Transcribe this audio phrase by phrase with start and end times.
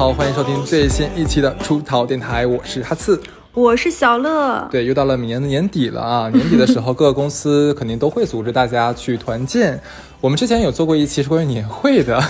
[0.00, 3.20] 好，欢迎收听最新一期的出逃电台，我是哈刺。
[3.52, 6.30] 我是小乐，对，又到了明年的年底了啊！
[6.30, 9.78] 年底的时候， 各个公司肯定都会组织大家去团建。
[10.20, 12.22] 我们之前有做过一期是关于年会的，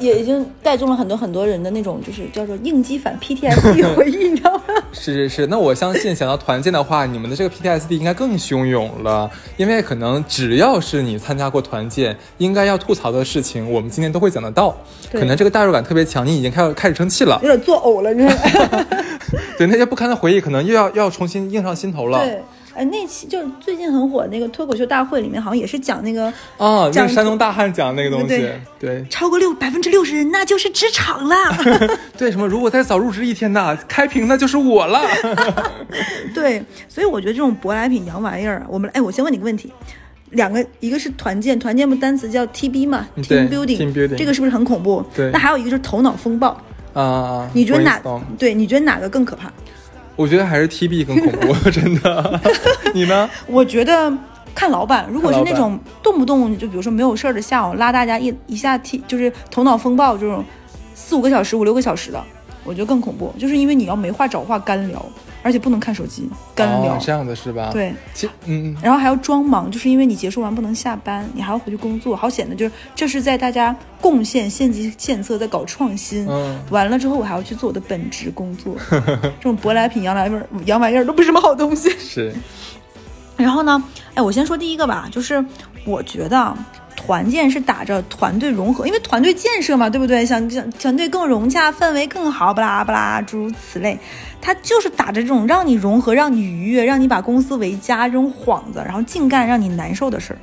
[0.00, 4.62] 也也已经带动了很多很多人的那种，就是叫做应激反 PTSD 回忆，你知道吗？
[4.92, 14.76] 是是是，那我相信想要团建的话，你们的这个 PTSD 应该更汹涌了，因为可能只要是你参加过团建，应该要吐槽的事情，我们今天都会讲得到。
[15.10, 18.86] 可能这个代入感特别强，你已经开始开始生气了，有点作呕了，你知道吗
[19.56, 22.18] 对那些不堪的回忆，可能又要又要重新映上心头了。
[22.26, 22.42] 对。
[22.78, 31.34] 哎，那期就是最近很火那个脱口秀大会里面，好像也是讲那个哦，讲山东大汉讲那个东西，对，超过六百分之六十人那就是职场了。
[32.16, 35.00] 对，什么如果再早入职一天呐，开屏那就是我了。
[36.32, 39.72] 对，所以我觉得这种舶来品洋玩意儿，我们哎，我先问你个问题，
[40.30, 45.04] 两个，一个是团建，团建不单词叫 TB 嘛，team building，这个是不是很恐怖？
[45.16, 46.56] 对，那还有一个就是头脑风暴
[46.92, 48.00] 啊，你觉得哪？
[48.38, 49.50] 对，你觉得哪个更可怕？
[50.16, 52.40] 我觉得还是 T B 更恐怖，真的。
[52.98, 53.30] 你呢？
[53.46, 54.12] 我觉得
[54.54, 60.44] 看老板，如果是那种动不动就比如说没有事儿的下午拉大家一一下 T，就是头脑风暴这种
[60.94, 62.20] 四五个小时、五六个小时的，
[62.64, 65.04] 我觉得更恐怖，就是因为你要没话找话干聊。
[65.40, 67.70] 而且不能看手机，干聊这样的是吧？
[67.72, 76.26] 对，其嗯，然后还要装忙，就是因为你结束完不能下班，你还要回去工作，好显得就是这是在大家贡献献计献策，在搞创新。
[76.28, 81.88] 嗯，完了之后我还要去做我的本职工作， 这种舶来品洋来味儿洋玩意儿都不是什么好东西。
[81.90, 82.34] 是。
[83.38, 85.42] 然后呢，哎，我先说第一个吧，就是
[85.86, 86.54] 我觉得。
[87.00, 90.26] 团建是打着团队融合，因为团队建设嘛，对不对？
[90.26, 93.96] 想想团队更融洽，氛围更好，巴拉巴拉，诸如此类。
[94.40, 100.38] 他就是打着这种让你融合、让你愉悦、让你把公司为家这种幌子，然后净干让你难受的事儿。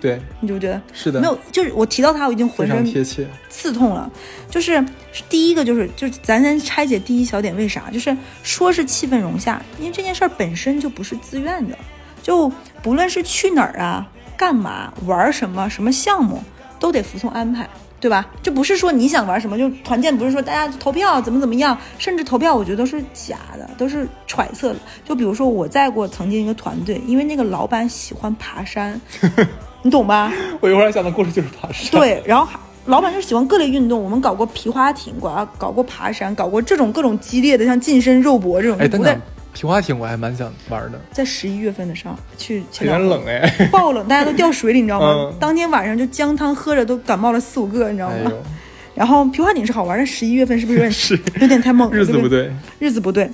[0.00, 0.80] 对，你觉不觉得？
[0.94, 1.20] 是的。
[1.20, 4.10] 没有，就是我提到他，我已经浑身贴切刺痛了。
[4.48, 4.82] 就是
[5.28, 7.90] 第一个，就是就是咱先拆解第一小点，为啥？
[7.92, 11.76] 就是说是气氛融洽，因为这件事儿本身就不是自愿的，
[12.22, 12.50] 就
[12.82, 14.06] 不论是去哪儿啊。
[14.36, 16.40] 干嘛玩什么什么项目
[16.78, 17.68] 都得服从安排，
[17.98, 18.24] 对吧？
[18.40, 24.78] 这不是说你想玩什么就团建，不是说大家投票怎么怎么样，甚至投票我觉得都是假的，都是揣测的。
[25.04, 29.00] 就比如说我在过曾经一个团队，因为那个老板喜欢爬山，
[29.82, 30.32] 你懂吧？
[30.60, 31.90] 我一会儿想的故事就是爬山。
[31.90, 32.46] 对，然后
[32.86, 38.78] 老板就喜欢各类运动，我们搞过皮划艇，搞搞过爬山，搞过这种各种激烈的，像近身肉搏这种。
[38.78, 39.20] 哎，等等。
[39.54, 45.32] 皮划艇我还蛮想玩的，在十一月份的上去，有点冷哎， 爆冷，大家都掉水里，你知道吗？
[45.40, 48.32] 当天晚上就姜汤喝着都感冒了四五个，你知道吗？
[48.94, 51.92] 然后皮划艇是好玩，但十一月份是不是有点是有点太猛？
[51.92, 53.28] 日子不对，日子不对。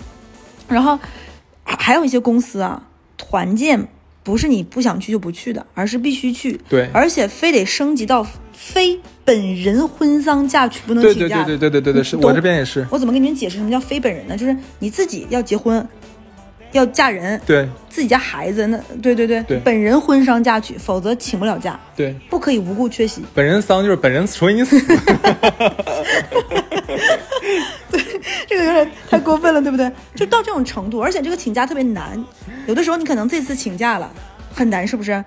[0.68, 0.98] 然后
[1.64, 2.82] 还有一些公司啊，
[3.16, 3.86] 团建
[4.22, 11.44] 不是你不想去就不去的，而是必须去，对，而且非得升级到非本人婚丧嫁娶不能请假。
[11.44, 12.86] 对对对对对对对，是我这边也是。
[12.90, 14.36] 我怎么跟你们解释什么叫非本人呢？
[14.36, 15.86] 就是你自己要结婚。
[16.74, 23.22] 要嫁人，对自己家孩子，那对对对，本人婚丧嫁娶，否则请不了假，对，不可以无故缺席。
[23.32, 24.78] 本人丧就是本人除非你死。
[27.90, 28.02] 对，
[28.48, 29.90] 这个有点太过分了，对不对？
[30.16, 32.22] 就到这种程度，而且这个请假特别难，
[32.66, 34.10] 有的时候你可能这次请假了
[34.52, 35.24] 很难，是不是？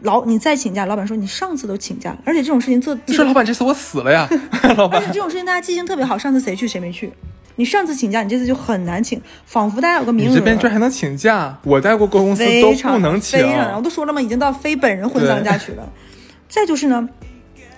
[0.00, 4.28] 老你再请假，老板说你上次都请假了，而且这种事情做，你说老板这次我死了呀，
[4.76, 5.00] 老板。
[5.00, 7.12] 而且这种事情大家记性特别好，上次谁去谁没去。
[7.56, 10.30] 你上次请假，你这次就很难请，仿佛大家有个名额。
[10.30, 11.58] 你这边居然还能请假？
[11.64, 13.40] 我在过公司都不能请。
[13.40, 15.90] 非常，我都说了嘛，已经到非本人婚丧嫁娶了。
[16.48, 17.08] 再就是呢，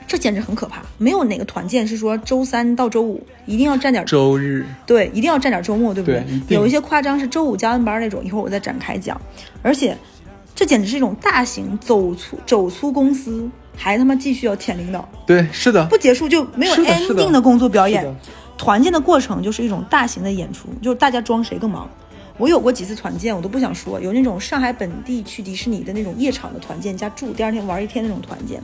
[0.06, 0.82] 这简直很可怕。
[0.98, 6.24] 没有哪个团建是说周三到周五一定要占点周日，对，一定要占点周末，对不对？
[6.48, 9.18] 有一些夸张是周五加完班那种，一会儿我再展开讲。
[9.62, 9.96] 而且，
[10.56, 15.08] 这简直是一种大型走粗走粗公司，还他妈继续要舔领导。
[15.24, 18.04] 对，是的，不结束就没有 ending 的工作表演。
[18.58, 21.88] 团建的过程就是一种大型的演出，就是大家装谁更忙。
[22.36, 24.00] 我有过几次团建，我都不想说。
[24.00, 28.62] 有那种上海本地去迪士尼的那种夜场的团建加住，第二天玩一天那种团建，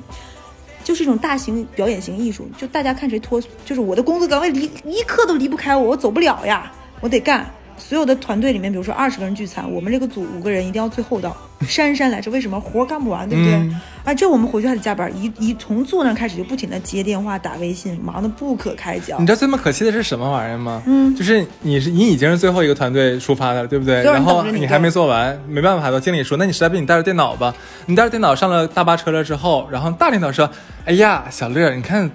[0.85, 2.49] 就是一种大型表演型艺术。
[2.59, 6.71] 就大家看谁脱，就是我的工作岗位离一刻都离不开我，我走不了呀，
[7.01, 7.49] 我得干。
[7.77, 11.37] 所有的团队里面，比如说二十个人聚餐，我们这个组五个人一定要最后到，
[11.67, 12.31] 姗姗来迟。
[12.31, 13.55] 为什么活干不完，对不对？
[14.05, 19.19] 啊，这我们回去还得加班，一一从坐那开始就不停的接电话、打微信，忙得不可开交。
[19.19, 20.83] 你知道最么可气的是什么玩意儿吗？
[20.87, 24.03] 嗯，就是你是你已经是最后一个团队出发的，对不对？
[24.03, 27.55] 然后你还没做完，没办法，经理说，那你实在不行你带着电脑吧。
[27.87, 30.49] 你带着电脑上了大巴车了之后，然后大领导说，
[30.85, 32.11] 哎呀，小乐，你看。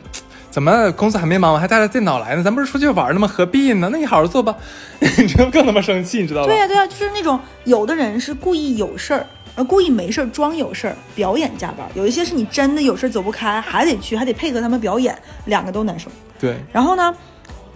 [0.59, 2.43] 怎么工作还没忙完，还带着电脑来呢？
[2.43, 3.25] 咱不是出去玩呢吗？
[3.25, 3.87] 何必呢？
[3.93, 4.53] 那你好好做吧。
[4.99, 6.47] 你这更他妈生气，你知道吧？
[6.47, 9.25] 对呀对呀，就是那种有的人是故意有事儿，
[9.55, 16.11] 呃，故意没事儿装有事儿，表演加班；有一些是你真的有事儿走不开，还得去，还得配合他们表演，两个都难受。
[16.37, 16.57] 对。
[16.73, 17.15] 然后呢，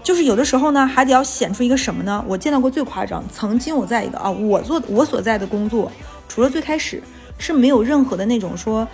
[0.04, 2.22] 就是有的时候呢，还得要显出一个什么呢？
[2.28, 5.90] 我见到过最夸张，曾经我在一个啊，我做我所在的工作，
[6.28, 7.02] 除了最开始
[7.38, 8.86] 是没有任何的那种说。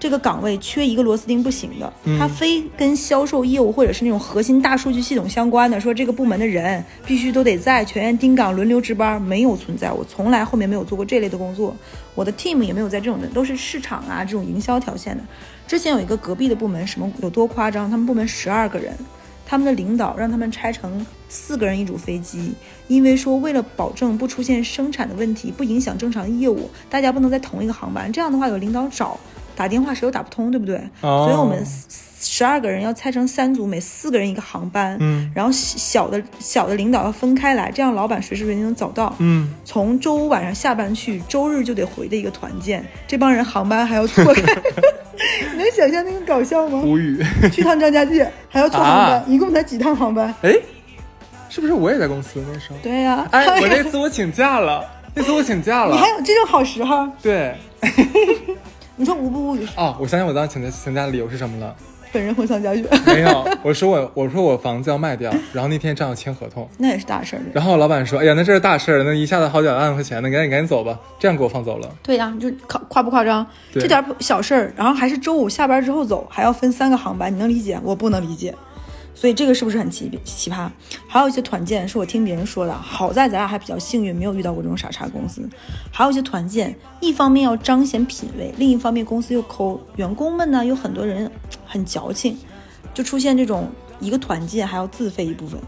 [0.00, 9.92] 这个岗位缺一个螺丝钉不行的，他非跟销售业务或者是那种核心大数据系统相关的，说这个部门的人必须都得在全员盯岗轮流值班，没有存在。
[9.92, 11.76] 我从来后面没有做过这类的工作，
[12.14, 15.22] 我的 team 也没有在这种的，都是市场啊这种营销条线的。
[15.68, 17.90] 之前有一个隔壁的部门，什么有多夸张？
[17.90, 18.96] 他们部门十二个人，
[19.44, 22.54] 他们的领导让他们拆成四个人一组飞机，
[22.88, 28.10] 因为说为了保证不出现生产的问题，不影响正常业务，大家不能在同一个航班。
[28.10, 29.20] 这样的话，有领导找。
[29.60, 30.80] 打电话谁都打不通，对不对？
[31.02, 31.62] 所以我们
[32.18, 34.96] 十二个人要拆成三组，每四个人一个航班。
[35.00, 39.14] 嗯，然后小的小的领导要分开来，这样老板随时随地能找到。
[39.18, 44.42] 嗯，从周五晚上下班去，周日就得回的一个团建，这帮人航班还要错开，
[45.58, 46.80] 能想象那个搞笑吗？
[46.82, 47.22] 无语。
[47.52, 50.34] 去趟张家界还要错航班， 一共才几趟航班？
[50.40, 50.54] 哎，
[51.50, 52.76] 是不是我也在公司那时候？
[52.82, 53.28] 对呀。
[53.30, 54.82] 哎，我那次我请假了，
[55.14, 55.94] 那次我请假了。
[55.94, 57.06] 你还有这种好时候？
[57.20, 57.54] 对。
[59.00, 61.74] 你说无不无语哦，我想想，我当时请假请假的理由是什么了？
[62.12, 62.84] 本人回乡家去。
[63.06, 67.40] 没有，我说我 我说我房子要卖掉，然后那天正好签合同，那也是大事儿。
[67.54, 71.88] 然后老板说：“哎呀，那这是大事儿，那一下子好几百万块钱，那赶紧赶紧走吧。”这样给我放走了。
[72.02, 73.46] 对呀，就夸夸不夸张？
[73.72, 77.80] 这点小事儿，然后还是周五下班之后走，还要分三个航班，你能理解？
[77.82, 78.54] 我不能理解。
[79.14, 80.68] 所以这个是不是很奇奇葩？
[81.06, 85.46] 还有一些团建是我听别人说的，好在咱俩还比较幸运，没有遇到过这种傻叉公司。
[85.92, 91.30] 还有一些团建，一方面要彰显品味，另一方面公司又抠，员工们呢有很多人
[91.66, 92.38] 很矫情，
[92.94, 95.60] 就出现这种一个团建还要自费一部分。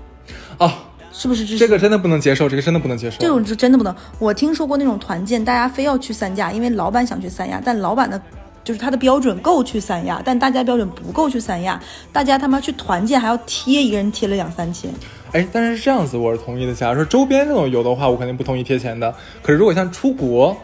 [0.59, 0.73] 哦，
[1.13, 2.49] 是不是这个真的不能接受？
[2.49, 3.19] 这个真的不能接受。
[3.19, 3.95] 这种是真的不能。
[4.19, 8.21] 我听说过那种团建，大家非要去三亚，因为老板想去三亚，但老板的。
[8.65, 11.81] 就是他的标准够去三亚，但大家标准不够去三亚，
[12.13, 14.91] 大家他妈去团建还要贴一个人贴了两三千。
[15.33, 16.75] 哎，但是这样子我是同意的。
[16.75, 19.15] 假如说周边这种游的话，我肯定不同意贴钱的。
[19.43, 20.57] 可是如果像出国，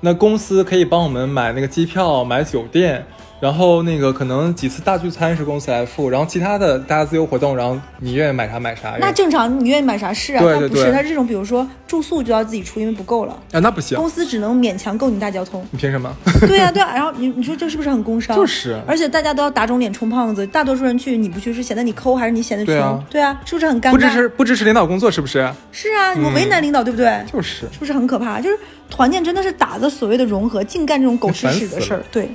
[0.00, 3.04] 那公司可以帮我们买那个机票、买酒店。
[3.44, 8.96] 然后那个可能几次大聚餐是公司来付，然后其他的大家自由活动，然后你愿意买啥买啥。
[8.98, 10.40] 那正常，你愿意买啥是啊？
[10.40, 15.62] 对不是，他这种比如说住宿就要自己出，因为不够了啊，那不行，公司只能勉强够你大交通。
[15.70, 16.10] 你凭什么？
[16.48, 18.34] 对呀对呀，然后你你说这是不是很工伤？
[18.34, 22.74] 就是，而且大家都要打肿脸充胖子，大多数人去你不去是显得你抠还是你显得穷？
[22.74, 23.90] 对啊，对啊，是不是很尴尬？
[23.90, 25.46] 不支持不支持领导工作是不是？
[25.70, 27.22] 是啊，你们为难领导对不对？
[27.30, 28.40] 就是，是不是很可怕？
[28.40, 28.58] 就是
[28.88, 32.30] 团建真的是打着所谓的融合，净干这种狗吃屎的事儿，对。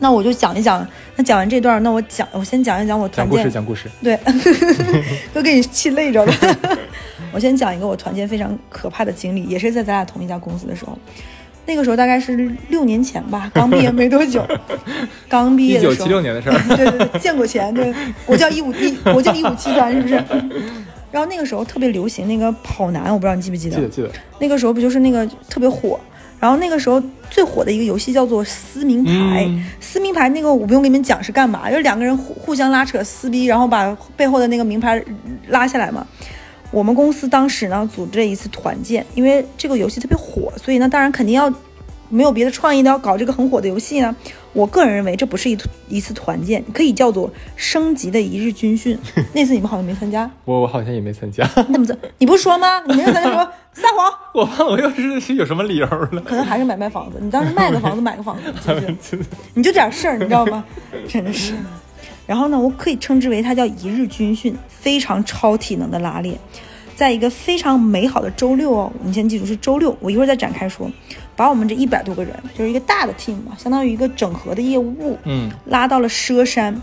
[0.00, 0.86] 那我就讲一讲，
[1.16, 3.50] 那讲完这段，那我讲，我先讲一讲我团建。
[3.52, 4.16] 讲故事，讲故事。
[4.18, 4.18] 对，
[5.34, 6.32] 都给你气累着了。
[7.32, 10.96] 我先讲一个我团建非常可怕的经历，也是在咱俩同一家公司的时候。
[11.66, 14.42] 那个时候大概是六年前吧，刚毕业没多久。
[15.28, 15.92] 刚毕业的时候。
[15.92, 16.76] 一九七六年的事儿。
[16.76, 17.74] 对对对，见过钱。
[17.74, 17.92] 对，
[18.24, 20.14] 国教一五一，国教一五七三，是不是？
[21.10, 23.76] 然后那个时候特别流行那个跑男，我不知道你记不记得？
[23.76, 24.10] 记得记得。
[24.38, 25.98] 那个时候不就是那个特别火？
[26.40, 29.48] 然后那个时候最火的一个游戏叫做撕名牌，
[29.80, 35.02] 撕名牌那个我不用给你们讲是干嘛，就是两个人互互相拉扯撕逼，然后把背后的那个名牌
[35.48, 36.06] 拉下来嘛。
[36.70, 41.52] 我们公司当时呢组织了一次团建，因为这个游戏特别火，所以呢当然肯定要。
[42.08, 44.14] 没有别的创意的要搞这个很火的游戏呢？
[44.54, 45.56] 我个人认为这不是一
[45.88, 48.98] 一次团建，可以叫做升级的一日军训。
[49.34, 51.48] 那次你们好像没参加，我我好像也没参加。
[51.68, 52.80] 你怎么你不是说吗？
[52.86, 54.12] 你没有参加，说撒谎。
[54.32, 56.20] 我忘了，我又是是有什么理由了？
[56.22, 57.18] 可能还是买卖房子。
[57.20, 59.18] 你当时卖个房子，买个房子，
[59.54, 60.64] 你就点事儿，你知道吗？
[61.06, 61.54] 真的是。
[62.26, 66.36] 然后呢，我可以称之为它叫一日军训，非常超体能的拉练，
[66.96, 70.90] 在一个非常美好的周六哦，你先记住是周六，我一会儿再展开说。
[71.38, 76.82] 把我们这一百多个人，就是一个大的 team 嘛，相当于一个整合的业务部，嗯，拉到了佘山，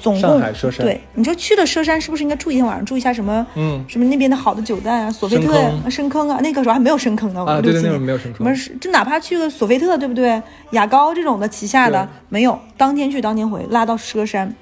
[0.00, 0.42] 总共
[0.78, 6.28] 对，你说去了佘山是不是应该住一天晚上，住一下什么，嗯，什么那边的好的酒店啊，索菲特呀，深坑。
[6.28, 10.42] 啊，那个时候还没有深坑呢，啊，对对，那会儿没有深坑，什么就哪怕去个索菲特，对不对？
[10.72, 14.52] 雅高这种的旗下的没有，当天去当天回，拉到佘山，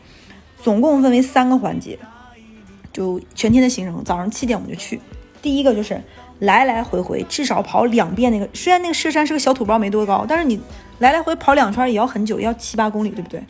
[0.63, 1.99] 总共分为三个环节，
[2.93, 5.01] 就全天的行程，早上七点我们就去，
[5.41, 5.99] 第一个就是。
[6.41, 10.61] 来来回回至少跑两遍那个，虽然那个佘山是个小土包没多高，但是你
[10.99, 13.43] 来来回跑两圈也要很久，要七八公里，对不对？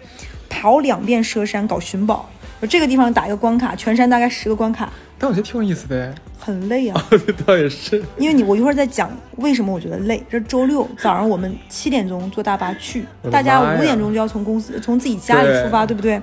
[0.49, 2.29] 跑两遍佘山搞寻宝，
[2.69, 4.91] 这个地方打一个关卡，全山大概十个关卡。
[5.19, 7.05] 但我觉得挺有意思的，很累啊。
[7.47, 10.23] 倒也是，因为你我一会儿再讲为什么我觉得累。
[10.31, 16.21] 这周六早上我们七点钟坐大巴去，大家五点钟就要从公司从自己家里出发，对不对？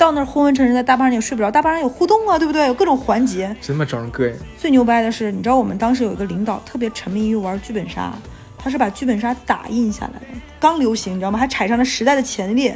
[0.00, 1.50] 到那儿昏昏沉沉，在大巴上也睡不着。
[1.50, 2.66] 大巴上有互动啊，对不对？
[2.66, 4.34] 有各种环节，真他妈招人膈应。
[4.56, 8.10] 最牛掰的是，你知道我们当时有一个领导特别沉迷于玩剧本杀，
[8.56, 11.38] 他是把剧本杀打印下来的，刚流行，你知道吗？
[11.38, 12.74] 还踩上了时代的前列，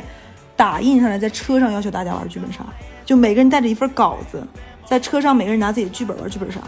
[0.54, 2.58] 打印上来，在车上要求大家玩剧本杀，
[3.06, 4.46] 就每个人带着一份稿子，
[4.84, 6.60] 在车上每个人拿自己的剧本玩剧本杀。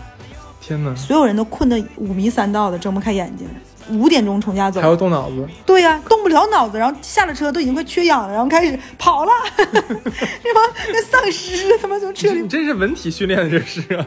[0.58, 0.94] 天哪！
[0.96, 3.46] 所有人都困得五迷三道的，睁不开眼睛。
[3.90, 5.46] 五点钟从家走，还要动脑子。
[5.64, 10.60] 对呀，动不了脑子，然后下了车都已经快缺氧了，然后开始跑了， 是吧？
[10.92, 12.40] 跟丧尸他妈从车里。
[12.40, 14.06] 你这是文体训练的，这是啊。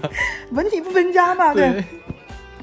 [0.51, 1.53] 文体不分家嘛？
[1.53, 1.83] 对。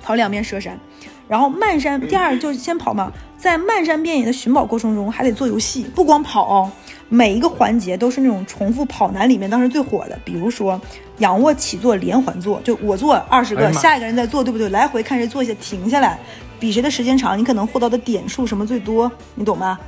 [0.02, 0.78] 跑两遍佘山，
[1.26, 6.70] 然后漫山第二就是先跑嘛，在漫山遍野的寻宝过程中还得做游戏，不光跑，哦
[7.08, 10.80] 每一个环节都是那种重复跑男里面当时最火的，比如说
[11.18, 14.68] 仰卧起坐连环坐，就我做二十个，下一个人再做，对不对？
[14.68, 16.18] 来回看谁做一下，停下来。
[16.66, 19.78] 比谁的时间长，你可能获得的点数什么最多，你懂吗？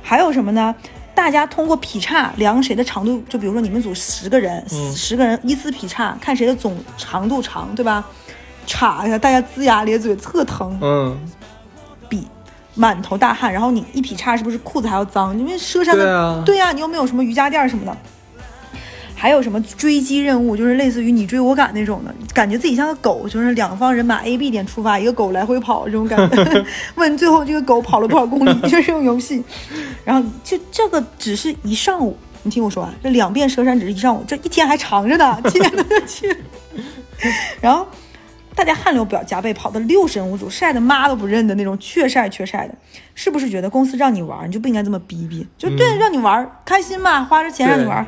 [0.00, 0.74] 还有什么呢？
[1.14, 8.02] 大家通过劈叉量谁的长度，就比如说你们组十个人，十个人依次劈叉，看谁的总长度长，对吧？
[8.66, 10.78] 叉一下，大家龇牙咧嘴，特疼。
[10.80, 11.20] 嗯。
[12.08, 12.26] 比
[12.74, 15.38] 满头大汗，然后你一劈叉，是不是裤子还要脏？
[15.38, 17.94] 因为佘山的，对呀，你又没有什么瑜伽垫什么的。
[19.22, 26.64] 还有什么追击任务，就是类似于你追我赶那种的，感觉自己像个狗，就是两方人马 A、B 点出发，一个狗来回跑这种感觉。
[26.96, 29.40] 问最后这个狗跑了多少公里，就是这种游戏。
[30.04, 36.36] 然后就这个只是一上午，你听我说完，这两遍佘山只是一上午，这一天还长着呢， 天哪去！
[37.60, 37.86] 然后
[38.56, 42.74] 大家汗流表浃背，跑的六神无主，晒的妈都不认的那种，缺晒缺晒的，
[43.14, 45.46] 是不是觉得公司让你玩，你就不应该这么逼逼？
[45.56, 48.04] 就对，让你玩开心嘛，花着钱让你玩。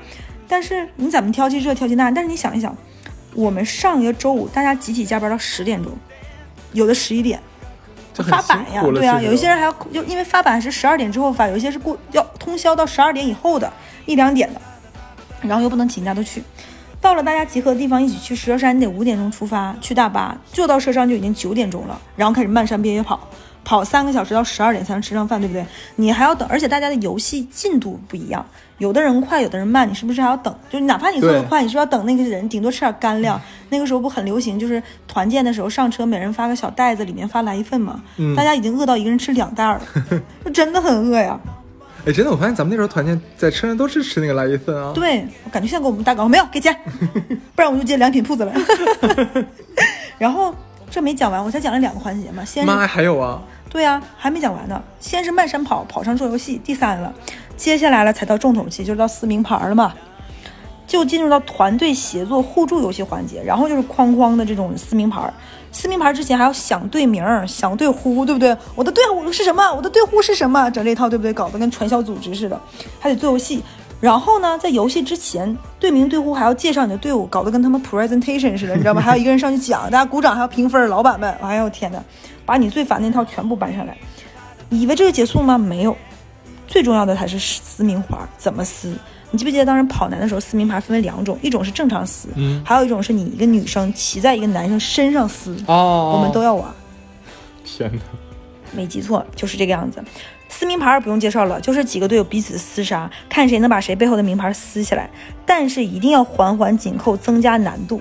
[0.48, 2.10] 但是你怎么挑剔这挑剔那？
[2.10, 2.76] 但是你想一想，
[3.34, 5.92] 我们上一个周五大家集体加班到十点钟，
[6.72, 7.40] 有的十一点
[8.14, 13.72] 发版呀，对啊，有一些人还要就因为发版是十二点之后发，有一些是过要通宵到十二点以后的
[14.06, 14.60] 一两点的，
[15.42, 16.42] 然后又不能请假都去，
[17.00, 23.28] 到了大家集合的地方一起去佘山，你得五点钟出发去大巴，坐到佘山就已经九点钟了，然后开始漫山遍野跑。
[23.64, 25.64] 跑三个小时到十二点才能吃上饭，对不对？
[25.96, 28.44] 你还要等，而且大家的游戏进度不一样，
[28.78, 30.54] 有的人快，有的人慢，你是不是还要等？
[30.70, 33.40] 就哪怕你做的快，你是不是要等那个人顶多吃点干粮。
[33.70, 38.02] 那个时候不很流行，就是团建的时候上车，每人发个小袋子，里面发来一份嘛。
[38.36, 39.80] 大家已经饿到一个人吃两袋了，
[40.52, 41.40] 真的很饿呀。
[42.06, 44.92] 哎，真的，我发现咱们那时候团建在车上都是吃那个来一份啊。
[44.94, 46.76] 对，我感觉像给我们打广告，没有给钱，
[47.56, 48.52] 不然我们就接良品铺子了。
[50.18, 50.54] 然后
[50.94, 52.44] 这没讲完，我才讲了两个环节嘛。
[52.44, 53.42] 先妈还有啊。
[53.68, 54.80] 对呀，还没讲完呢。
[55.00, 57.12] 先是慢山跑，跑上做游戏，第三了。
[57.56, 59.92] 接下来了才到重头戏，就是到撕名牌了嘛。
[60.86, 65.20] 就进入到团队协作互助游戏环节，然后就是哐哐的这种撕名牌。
[65.72, 68.56] 撕名牌之前还要想队名，想队呼，对不对？
[68.76, 69.68] 我的队伍是什么？
[69.74, 70.70] 我的队呼是什么？
[70.70, 71.32] 整这一套对不对？
[71.32, 72.60] 搞得跟传销组织似的，
[73.00, 73.60] 还得做游戏。
[74.00, 79.00] 然后呢，在游戏之前，队名队呼还要介绍你的队伍，搞得跟他们 presentation 似的，你知道吗？
[79.02, 82.02] 还有一个人上去讲，大家鼓掌，还要评分，老板们，哎呦天哪！
[82.46, 83.96] 把你最烦那套全部搬上来，
[84.68, 85.56] 以为这个结束吗？
[85.56, 85.96] 没有，
[86.66, 88.94] 最重要的还是撕名牌，怎么撕？
[89.30, 96.70] 你记不记得当时跑男的时候撕名牌分为两种，一种是正常撕，嗯，还有一种是你一个女生骑在一个男生身上撕，哦，我们都要玩。
[97.64, 98.02] 天哪，
[98.72, 100.04] 没记错，就是这个样子。
[100.56, 105.10] 撕名牌不用介绍了，就是几个队友彼此厮杀，看谁能把谁背后的名牌撕下来，
[105.44, 108.00] 但是一定要环环紧扣，增加难度。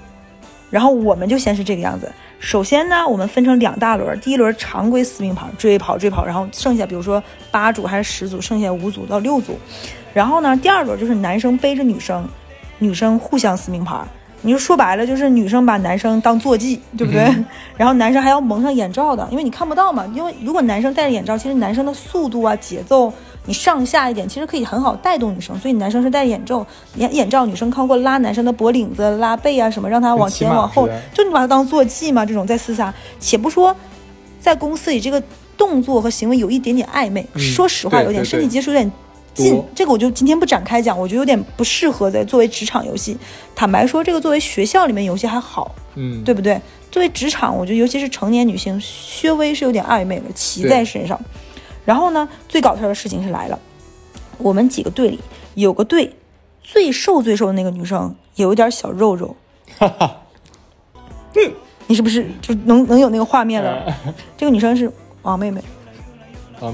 [0.70, 2.12] 然后我们就先是这个样子。
[2.40, 9.58] 首先呢，我们分成两大轮，第一轮常规撕名牌，追跑追跑，然后剩下比如说八组还是十组，剩下五组到六组。
[10.14, 12.24] 然后呢，第二轮就是男生背着女生，
[12.78, 13.98] 女生互相撕名牌。
[14.44, 17.24] 你就说白了，就是女生把男生当坐骑，对不对？
[17.76, 20.06] 然后男生还要蒙上眼罩的，因为你看不到嘛。
[20.14, 23.12] 因为如果男生戴着眼罩，其实男生的速度啊、节奏。
[23.46, 32.94] 你上下一点，其实可以很好带动女生，所以男生是戴着眼罩，眼眼罩，女生靠过拉男生的脖领子、拉背啊什么，让他往前往后，就你把他当坐骑嘛，这种在厮杀。
[33.20, 33.76] 且不说
[34.40, 35.22] 在公司里这个
[35.58, 38.90] 动作和行为有一点点暧昧，说实话有点身体接触有点
[39.34, 43.18] 近，这个我就今天不展开讲，我觉得有点不适合在作为职场游戏。
[43.56, 46.62] 坦白说，这个作为学校里面游戏还好，嗯，对不对？
[46.92, 51.20] 作为职场，我觉得尤其是成年女性，稍微是有点暧昧了，骑在身上。
[51.86, 53.60] 然后呢，最搞笑的事情是来了，
[54.38, 55.20] 我们几个队里
[55.56, 56.16] 有个队
[56.62, 59.36] 最瘦最瘦的那个女生有一点小肉肉，
[59.78, 60.22] 哈哈，
[61.88, 63.94] 你是不是就能能有那个画面了？
[64.38, 64.90] 这个女生是
[65.24, 65.62] 王妹妹，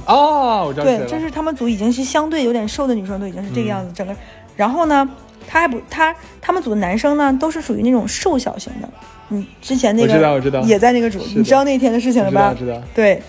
[0.05, 4.15] 啊我知道，对，这是他们组已经是相对有点瘦的女生都已经是这个样子，整个，
[4.55, 5.07] 然后呢，
[5.47, 8.89] 他还不他他们组的男生呢都是属于那种瘦小型的，
[9.29, 12.53] 嗯，之前那个我知道我知道也在那个组，你知道那天的事情了吧？
[12.57, 13.21] 知道，对。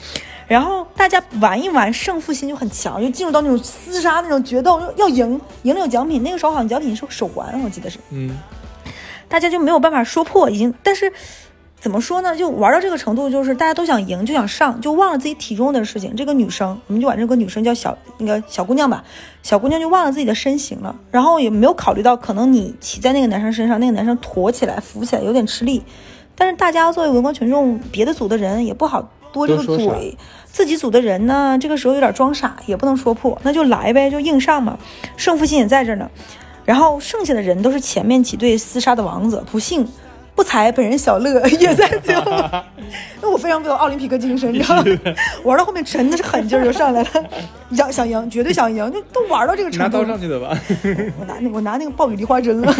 [0.48, 6.24] 然后大家玩一玩，胜负心就很强，就进入到那种厮杀那种决斗，要赢，赢了有奖品。
[6.24, 8.00] 那个时候好像奖品是手环，我记得是。
[8.10, 8.36] 嗯。
[9.28, 11.12] 大家就没有办法说破，已经，但是
[11.80, 12.36] 怎么说呢？
[12.36, 16.14] 就玩到这个程度，就是大家都想赢，就想上，就忘了自己体重的事情。
[16.14, 19.02] 这个女生，我们就管这个女生叫小那个小姑娘吧。
[19.42, 25.82] 小姑娘就忘了自己的身形了，然后也没有考虑到，可能你骑在那个男生身上，那个男生驮起来、扶起来有点吃力。
[26.36, 34.78] 但是大家作为围观群众，别的组的人也不好多这个嘴，自己组的人呢，这个时候有点装傻，也不能说破，那就来呗，就硬上嘛。
[35.16, 36.10] 胜负心也在这呢。
[36.66, 39.88] 然后剩下的人都是前面几队厮杀的王子，不幸。
[40.34, 42.30] 不才，本人小乐也在最后。
[43.20, 44.84] 那我非常没有奥林匹克精神，你知道吗？
[45.44, 47.08] 玩到后面真的是狠劲儿就上来了，
[47.72, 49.98] 想想赢，绝对想赢，就都玩到这个程度。
[49.98, 50.58] 拿刀上去的吧？
[51.18, 52.74] 我拿那我拿那个暴雨梨花针了，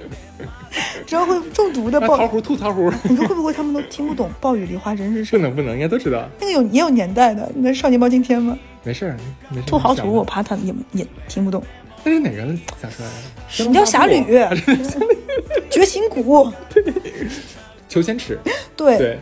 [1.06, 2.00] 知道会中毒的。
[2.00, 2.92] 桃核吐桃核。
[3.04, 5.42] 你说会不会他们都听不懂暴雨梨花针是什么？
[5.42, 6.26] 不能不能，应该都知道。
[6.40, 8.56] 那个有也有年代的，那少年包青天吗？
[8.82, 9.16] 没事儿，
[9.66, 11.62] 吐豪图我怕他也也听不懂。
[12.08, 12.36] 那是哪个
[12.80, 13.14] 想出来的？
[13.48, 14.22] 神雕侠侣，
[15.70, 16.50] 绝情谷，
[17.88, 18.38] 裘千尺。
[18.76, 19.18] 对对，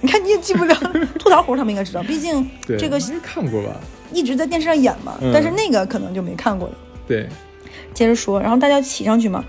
[0.00, 0.74] 你看你也记不了，
[1.18, 2.48] 吐槽猴他们应该知道，毕竟
[2.78, 3.70] 这个看过吧？
[4.12, 6.74] 一直在电视上演嘛，但是那个可能就没看过了。
[7.08, 7.28] 对，
[7.92, 9.44] 接着说，然后大家骑上去嘛，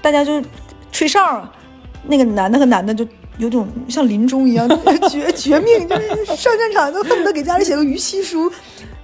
[0.00, 0.42] 大家就
[0.92, 1.50] 吹哨，
[2.06, 3.06] 那个男的和男的就
[3.38, 4.68] 有种像临终一样
[5.10, 8.50] 绝绝命，就是上战场都恨不得给家里写个逾期书。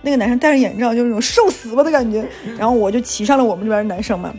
[0.08, 2.26] 那个男生戴着眼罩，就是那种受死吧的感觉。
[2.56, 4.32] 然后我就骑上了我们这边的男生嘛。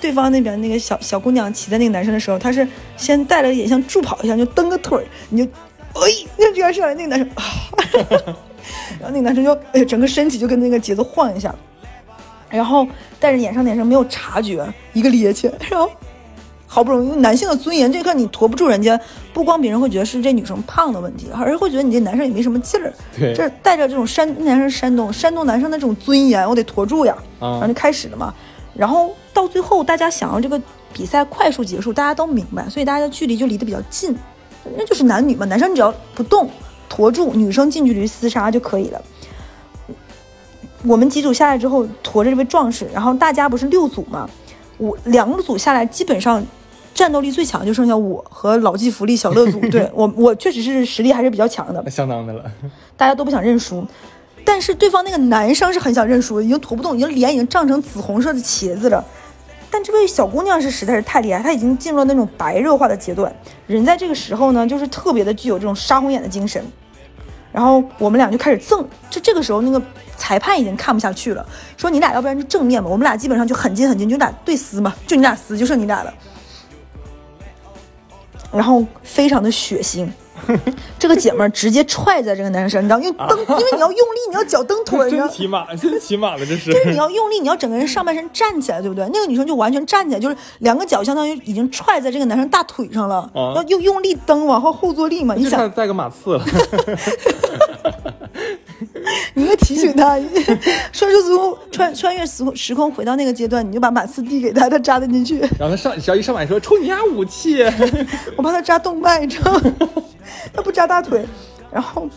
[0.00, 5.50] 对方那边那个小小姑娘骑在那个男生的时候，她是先戴了眼，像助跑一样，就蹬个腿儿，你就，
[5.94, 7.42] 哎，那这样上来，那个男生，啊，
[9.00, 11.54] 然后那个男生就，哎，整个身体就跟那个节奏晃一下。
[12.50, 12.86] 然后
[13.18, 15.90] 戴着眼上的男生没有察觉，一个趔趄，然后。
[16.74, 18.98] 好不容易，男性的尊严，这刻你驮不住人家，
[19.32, 22.92] 不光别人会觉得是这女生胖的问题，而是会觉得你这男生也没什么劲儿。
[23.16, 27.16] 对，这带着这种山男生山东山东男生的这种尊严，我得驮住呀。
[27.38, 28.34] 然后就开始了嘛。
[28.74, 30.60] 然后到最后，大家想要这个
[30.92, 34.12] 比赛快速结束，大家都明白，所以大家的距离就离得比较近，
[34.76, 35.46] 那就是男女嘛。
[35.46, 36.50] 男生只要不动，
[36.88, 39.00] 驮住女生近距离厮杀就可以了。
[40.82, 44.28] 我们几组下来之后，驮着这位壮士，然后大家不是六组嘛，
[44.78, 46.44] 我两组下来基本上。
[46.94, 52.44] 战斗力最强就剩下我和老骥伏枥小乐组， 对我我确实是实力还是比较强的，相当的了。
[52.96, 53.84] 大家都不想认输，
[54.44, 59.04] 但是对方那个男生是很想认输，已经驮不动，已经脸已经涨成紫红色的茄子了。
[59.70, 63.34] 但这位小姑娘是实在是太厉害，她已经进入了那种白热化的阶段。
[63.66, 66.64] 人在这个时候呢，就是特别的具有这种杀红眼的精神。
[67.50, 69.82] 然后我们俩就开始蹭，就这个时候那个
[70.16, 71.44] 裁判已经看不下去了，
[71.76, 76.14] 说你俩要不然就正面吧，我们俩基本上就很近很近，就俩对撕嘛，就你俩撕，就剩你俩了。
[78.54, 80.06] 然后非常的血腥，
[80.98, 86.70] 这个姐们儿直接踹在这个男生身上，因为蹬，因为你要用力，你要脚蹬腿， 真骑马，真骑马了，这是。
[86.72, 89.04] 就是你要用力，你要整个人上半身站起来，对不对？
[89.12, 95.34] 那个女生就完全站起来，就是两个脚相当于已经踹在这个男生大腿上了，要又用力蹬，往后后坐力嘛。
[95.34, 96.44] 你想带个马刺了。
[99.34, 100.18] 你应该提醒他，
[100.92, 105.38] 穿出时空穿穿越时时空回到那个阶段，你就把马刺递给他，他扎得进去。
[105.58, 107.62] 然后他上，只要一上来说：“抽你家武器！”
[108.36, 109.74] 我怕他扎动脉，你知道吗？
[110.52, 111.24] 他不扎大腿。
[111.72, 112.08] 然后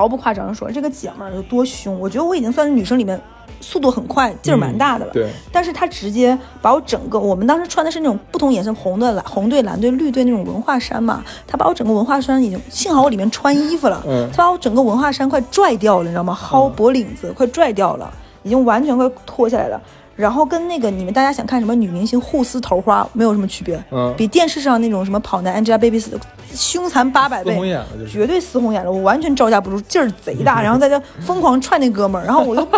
[0.00, 2.00] 毫不夸张的说，这个姐们儿有多凶？
[2.00, 3.20] 我觉得我已经算是女生里面。
[3.62, 5.12] 速度很快，劲儿蛮大的了。
[5.12, 11.22] 对，但是她直接把我整个，我们当时穿的是那种不同颜色，红的蓝、红队、蓝队、绿队那种文化衫嘛。
[11.46, 14.02] 她把我整个文化衫已经，幸好我里面穿衣服了。
[14.08, 14.26] 嗯。
[14.32, 16.34] 她把我整个文化衫快拽掉了，你知道吗？
[16.40, 18.10] 薅脖领子，快拽掉了，
[18.44, 19.78] 已经完全快脱下来了。
[20.20, 23.82] 然后跟那个你们大家想看什么女明星互撕头花没有什么区别。
[23.90, 24.14] 嗯。
[24.16, 26.00] 比电视上那种什么跑男 Angelababy
[26.52, 27.58] 凶残八百倍，
[28.08, 28.92] 绝对撕红眼了。
[28.92, 30.60] 我完全招架不住，劲儿贼大。
[30.62, 32.68] 然后在这疯狂踹那哥们儿，然后我又。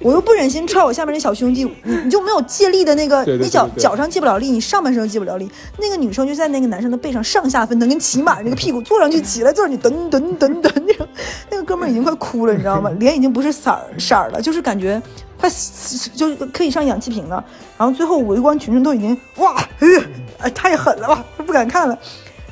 [0.00, 5.50] 我又不忍心踹我下面那小兄弟，你你就没有借力的那个，你脚脚上借不了力，你上半身借不了力。
[5.78, 11.08] 那个女生就在那个男生的背上上下分腾，跟骑马那个屁股坐上去起来，就是你噔噔噔噔那个，
[11.50, 12.90] 那个哥们儿已经快哭了，你知道吗？
[13.00, 15.00] 脸已经不是色儿色儿了，就是感觉
[15.36, 17.44] 快死，就可以上氧气瓶了。
[17.76, 19.56] 然后最后围观群众都已经哇，
[20.38, 21.98] 哎太狠了吧，不敢看了。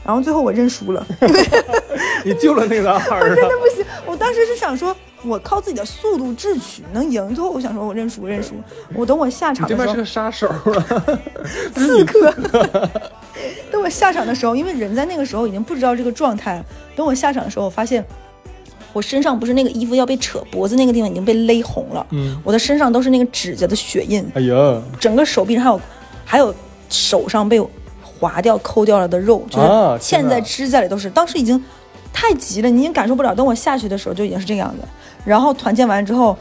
[0.04, 1.06] 然后最后我认输了，
[2.24, 3.84] 你救了那个二， 真的不行。
[4.04, 4.94] 我当时是想说。
[5.24, 8.54] 我靠自己的速度智取能赢，最后我想说，我认输，认输。
[8.94, 11.16] 我等我下场的时候，对面是个杀手啊，
[11.74, 12.32] 刺客。
[13.70, 16.62] 等我下场的时候，因为人在那个时候已经不知道这个状态。
[16.94, 18.04] 等我下场的时候，我发现
[18.92, 25.80] 我身上不是那个衣服要被扯脖子那个地方已经被勒红了，嗯，我的身上都是那个指甲的血印，哎呀，整个手臂上还有
[26.24, 26.54] 还有
[26.88, 27.60] 手上被
[28.00, 29.66] 划掉、抠掉了的肉，就是
[30.00, 31.10] 嵌在指甲里都是。
[31.10, 31.62] 当时已经
[32.18, 33.34] 太急了，你已经感受不了。
[33.34, 34.78] 等我下去的时候，就已经是这个样子。
[35.22, 36.34] 然后团建完之后，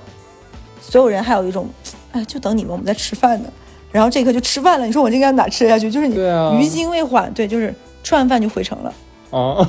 [0.81, 1.67] 所有人还有一种，
[2.13, 3.49] 哎，就等你们，我们在吃饭呢。
[3.91, 4.85] 然后这一刻就吃饭了。
[4.85, 5.91] 你说我应该哪吃得下去？
[5.91, 6.15] 就是你
[6.57, 8.93] 余惊未缓，对，就是吃完饭就回城了。
[9.31, 9.67] 哦，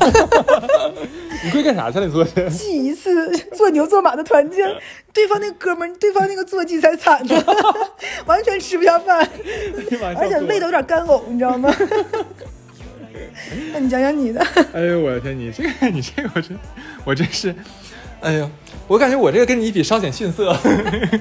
[1.42, 1.98] 你会干啥去？
[1.98, 4.64] 你昨天记一次做牛做马的团建，
[5.12, 7.44] 对方那哥们儿，对方那个坐骑才惨呢，
[8.26, 9.28] 完全吃不下饭，
[10.16, 11.74] 而且胃都有点干呕，你知道吗？
[13.72, 14.46] 那你讲讲你的。
[14.72, 16.58] 哎呦我的天，你这个你这个我真
[17.04, 17.54] 我真是，
[18.20, 18.50] 哎呦，
[18.86, 20.56] 我感觉我这个跟你一比稍显逊色。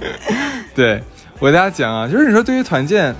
[0.75, 1.01] 对
[1.39, 3.15] 我给大家讲啊，就是你说对于团建。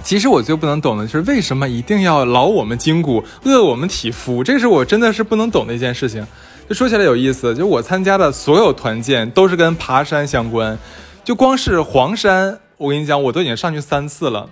[0.00, 6.26] 其实我最不能懂的就是为什么一定要劳我们筋骨，饿我们体肤，这是我真的是不能懂的一件事情。
[6.66, 10.78] 就说起来有意思，就我参加的所有团建都是跟爬山相关，
[11.24, 14.48] 就光是黄山，我跟你讲，我都已经上去三次了，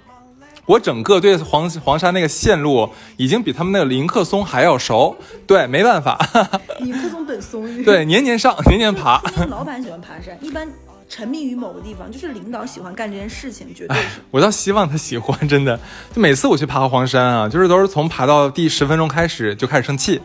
[0.66, 5.16] 我整个对黄黄山那个线路已经比他们那个林克松还要熟。
[5.46, 6.18] 对，没办法，
[6.80, 7.64] 林克松本松。
[7.84, 9.22] 对，年年上， 年年爬。
[9.48, 10.68] 老板喜欢爬山，一般。
[11.08, 14.18] 沉迷于某个地方，就是领导喜欢干这件事情，绝对是。
[14.32, 15.78] 我倒希望他喜欢，真的。
[16.12, 20.20] 就每次我去爬黄山啊，就是都是从爬到第十分钟开始就开始生气，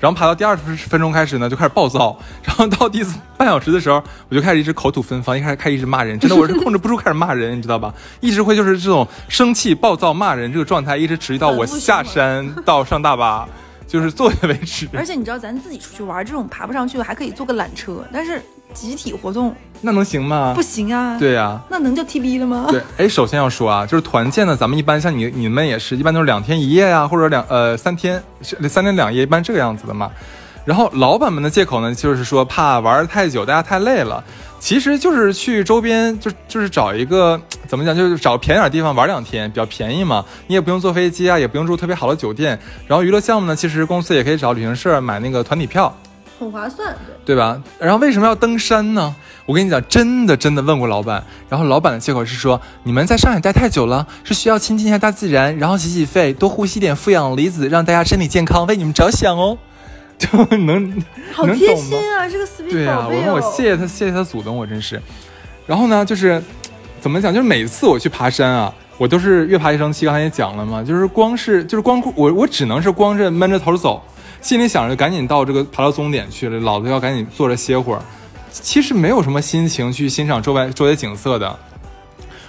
[0.00, 7.92] 然后爬到第二十分钟开始呢就开始暴躁， 然后到第四半小时的时候我就开始一直口吐芬芳，一开始开始一直骂人，真的我是控制不住开始骂人，你知道吧？
[8.20, 13.48] 一直会就是这种生气、暴躁、骂人这个状态一直持续到我下山到上大巴，
[13.88, 14.88] 就是坐下为止。
[14.92, 18.40] 而且你知道，咱自己出去玩这种爬不上去的还可以坐个缆车，但是。
[18.74, 20.52] 集体活动那能行吗？
[20.54, 21.18] 不行啊。
[21.18, 22.66] 对呀，那能叫 T B 了吗？
[22.68, 28.22] 对，哎，首先要说啊，就是团建呢，咱们一般像你你们也是一般都是两天一夜啊，或者两呃三天
[28.68, 30.10] 三天两夜，一般这个样子的嘛。
[30.68, 34.22] 然后老板们的借口呢，就是说怕玩太久，大家太累了。
[34.60, 40.22] 其实就是去周边就就是找一个怎么讲，就是找便宜点地方玩两天，比较便宜嘛。
[40.46, 42.58] 你也不用坐飞机啊，也不用住特别好的酒店。
[42.86, 45.90] 然后娱乐项目呢，其实公司也可以找旅行社买那个团体票。
[46.38, 47.58] 很划算，对对吧？
[47.78, 49.16] 然后为什么要登山呢？
[49.46, 59.56] 我跟你讲，真的真的问过老板，然后老板的借口是说，你们在上海待太久了，是需要亲近一下大自然，然后洗洗肺，多呼吸点负氧离子，让大家身体健康，为你们着想哦。
[60.48, 61.02] 就能
[61.32, 65.00] 好贴心啊，这个 sweet 对啊，我说我谢谢他，谢谢他祖宗，我真是。
[65.66, 66.42] 然后呢，就是
[67.00, 67.32] 怎么讲？
[67.32, 70.04] 就是每次我去爬山啊，我都是越爬越生气。
[70.04, 74.02] 刚才也讲了嘛，就是光是就是光我我只能是光着闷着头走。
[74.40, 78.00] 心里想着赶紧到这个爬到终点去了，老子要赶紧坐着歇会儿。
[78.50, 81.58] 其实没有什么心情去欣赏周围周围景色的。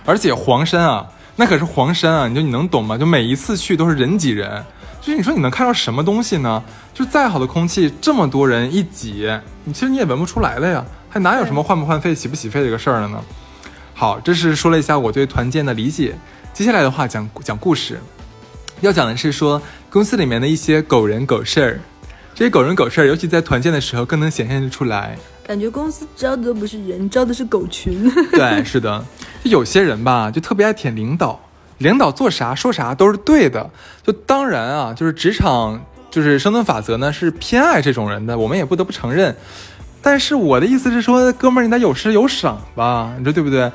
[0.05, 2.97] 而且黄山啊，那可是黄山啊，你就你能懂吗？
[2.97, 4.63] 就每一次去都是人挤人，
[5.01, 6.61] 就是你说你能看到什么东西呢？
[6.93, 9.29] 就再好的空气，这么多人一挤，
[9.63, 13.23] 你其实你也闻不出来了呀，还哪有什么换不换肺、洗不洗肺这个事儿了呢？
[13.93, 16.15] 好，这是说了一下我对团建的理解。
[16.53, 17.99] 接下来的话讲讲故事。
[18.81, 21.79] 要讲的是说公司里面的一些狗人狗事儿，
[22.35, 25.17] 这些狗人狗事儿，尤其在团建的时候更能显现的出来。
[25.45, 28.09] 感觉公司招的都不是人，招的是狗群。
[28.31, 29.03] 对，是的，
[29.43, 31.39] 就有些人吧，就特别爱舔领导，
[31.79, 33.69] 领导做啥说啥都是对的。
[34.03, 39.35] 就当然啊，就是职场就是生存法则呢，是偏爱这种人的，我们也不得不承认。
[40.01, 43.69] 但是我的意思是说，哥们儿，你得有失有赏吧，你说对不对？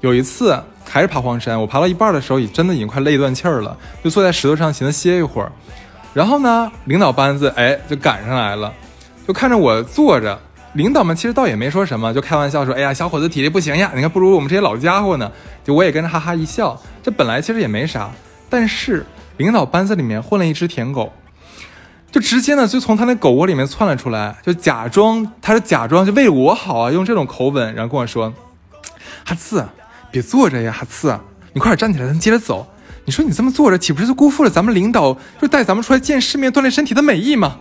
[0.00, 0.58] 有一次。
[0.88, 5.50] 还是爬黄山，我爬到一半的时候，也真的已经快累断气儿了，就坐在石头上寻思歇一会儿。
[6.14, 8.72] 然后呢，领导班子哎就赶上来了，
[9.26, 10.40] 就看着我坐着，
[10.76, 15.32] 领导们其实倒也没说什么，就开玩笑说：“哎呀，小伙子体力不行呀，你看不如我们这些老家伙呢。”
[15.64, 18.10] 就我也跟着哈哈一笑，这本来其实也没啥。
[18.50, 19.04] 但是
[19.38, 21.10] 领导班子里面混了一只舔狗，
[22.12, 28.32] 就直接呢就从他那狗窝里面窜了出来，就假装他是假装就为我好啊，用这种口吻，然后跟我说
[29.24, 29.64] ：“哈次。”
[30.12, 31.18] 别坐着呀，哈次，
[31.52, 32.66] 你快点站起来，咱接着走。
[33.04, 37.56] 你说你这么坐着，岂不是就辜负了咱们领导就带咱们出来见世面、锻炼身体的美意吗？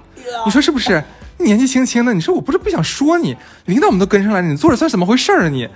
[0.45, 1.03] 你说是不是？
[1.37, 5.67] 年纪轻轻的，你说我不是不想说你，领导们都跟上来了，你坐着算怎么回事啊你？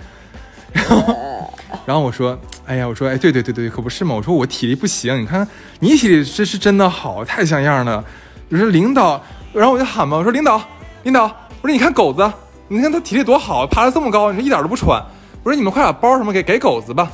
[0.72, 1.54] 然后，
[1.86, 4.13] 然后我说，哎呀，我说，哎，对对对对，可不是嘛。
[4.15, 5.48] 我说我体力不行，你看
[5.80, 8.04] 你体力这是真的好，太像样了。
[8.50, 10.62] 我说领导，然后我就喊嘛，我说领导，
[11.04, 11.24] 领导，
[11.62, 12.32] 我说你看狗子，
[12.67, 15.04] 你看他体力多好，爬得这么高，你说一点都不喘。
[15.43, 17.12] 我说你们快把包什么给给狗子吧。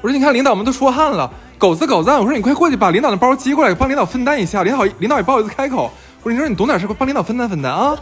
[0.00, 4.62] 我说你看领导们都出汗了，狗子狗子，我说你快过去把领导的包接过来，帮领导分担一下。
[4.62, 5.92] 领导领导也不好意思开口。
[6.22, 7.96] 我说你说你懂点事，帮领导分担分担啊。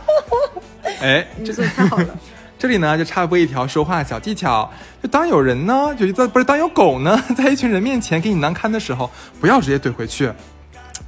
[1.03, 2.07] 哎，这太好了。
[2.59, 4.71] 这里呢就插播一条说话小技巧，
[5.03, 10.33] 就当有人呢，就在不是当有狗呢， 在一群人面前给你难堪的时候，不要直接怼回去，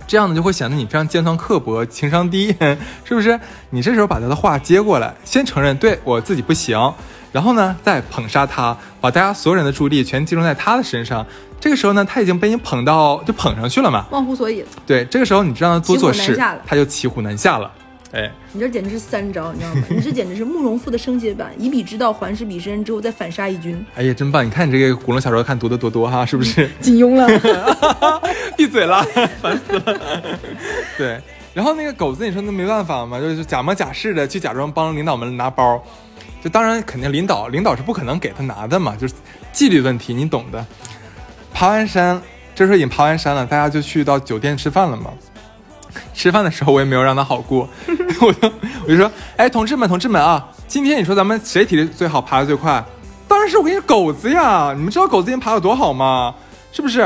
[0.06, 2.54] 这样呢就会显得你非常尖酸刻薄、情商低，
[3.02, 3.40] 是不是？
[3.70, 6.78] 你这时候把他的话接过来，先承认对我自己不行。
[7.32, 11.26] 然后呢，再捧杀他，把大家所有人的注意力全集中在他的身上。
[11.60, 14.64] 这个时候呢，他已经被你捧到就捧上去了嘛，忘乎所以。
[14.86, 17.70] 对，这个时候你让他多做事，他就骑虎难下了。
[18.10, 19.82] 哎，你这简直是三招，你知道吗？
[19.90, 23.84] 你这简直是慕容复的升级版，以彼之道还施彼身之后再反杀一军。
[23.96, 24.46] 哎呀，真棒！
[24.46, 26.70] 你看你这个古龙小说看读的多多哈，是不是？
[26.80, 28.22] 金庸了，
[28.56, 29.02] 闭嘴了，
[29.42, 30.22] 烦死了。
[30.96, 31.20] 对，
[31.52, 35.82] 然后那个狗子，你说那没办法嘛，就是假模假式的去假装帮领导们拿包，
[36.42, 39.12] 就当然肯定领导领导是不可能给他拿的嘛，就是
[39.52, 40.64] 纪律问题，你懂的。
[41.52, 42.20] 爬完山，
[42.54, 45.10] 这时候已经爬完山了，大家就去到酒店吃饭了嘛。
[46.14, 47.68] 吃饭的时候我也没有让他好过，
[48.20, 48.52] 我就
[48.84, 52.84] 我就说，哎，同志们，同志们啊，今天你说咱们谁体力最好，爬的最快？
[53.26, 54.72] 当然是我跟你狗子呀！
[54.76, 56.34] 你们知道狗子今天爬的多好吗？
[56.72, 57.00] 是不是？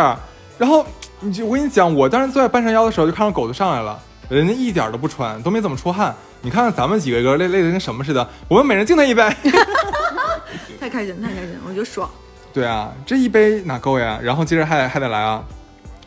[0.58, 0.84] 然后
[1.20, 6.14] 你就我跟你讲，我当时坐在半山腰的时候，就看到狗子上来了，人家一点都不喘，都没怎么出汗。
[6.40, 9.22] 你看看咱们几个个累累的跟什么似的，我们每人敬他一杯，
[10.80, 12.08] 太开心，太开心，我就爽。
[12.52, 14.18] 对啊，这一杯哪够呀？
[14.22, 15.42] 然后接着还还得来啊！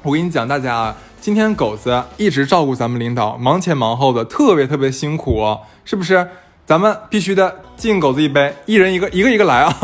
[0.03, 0.95] 我跟你讲，大家啊。
[1.19, 6.27] 今天狗子一直照顾咱们领导，忙前忙后的，特别特别辛苦，是不是？
[6.67, 9.75] 咱们必须的敬狗子一杯，一人一个，一个一个来啊！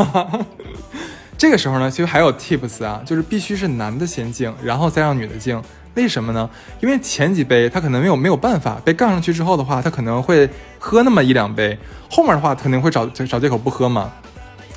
[1.36, 5.60] 这个时候呢，其实还有 tips 啊，就是必须是男的先敬，然后再让女的敬。
[5.94, 6.48] 为什么呢？
[6.80, 10.48] 因为前几杯他可能没有没有办法被杠上去之后的话，他可能会
[10.78, 11.76] 喝那么一两杯，
[12.08, 14.12] 后面的话肯定会找找借口不喝嘛。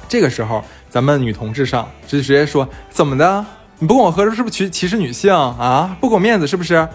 [0.08, 0.64] 这个时候
[0.96, 3.46] 咱们女同志上就直接说怎么的？
[3.80, 5.94] 你不跟我喝，是不是歧歧视女性啊？
[6.00, 6.88] 不给我面子是不是？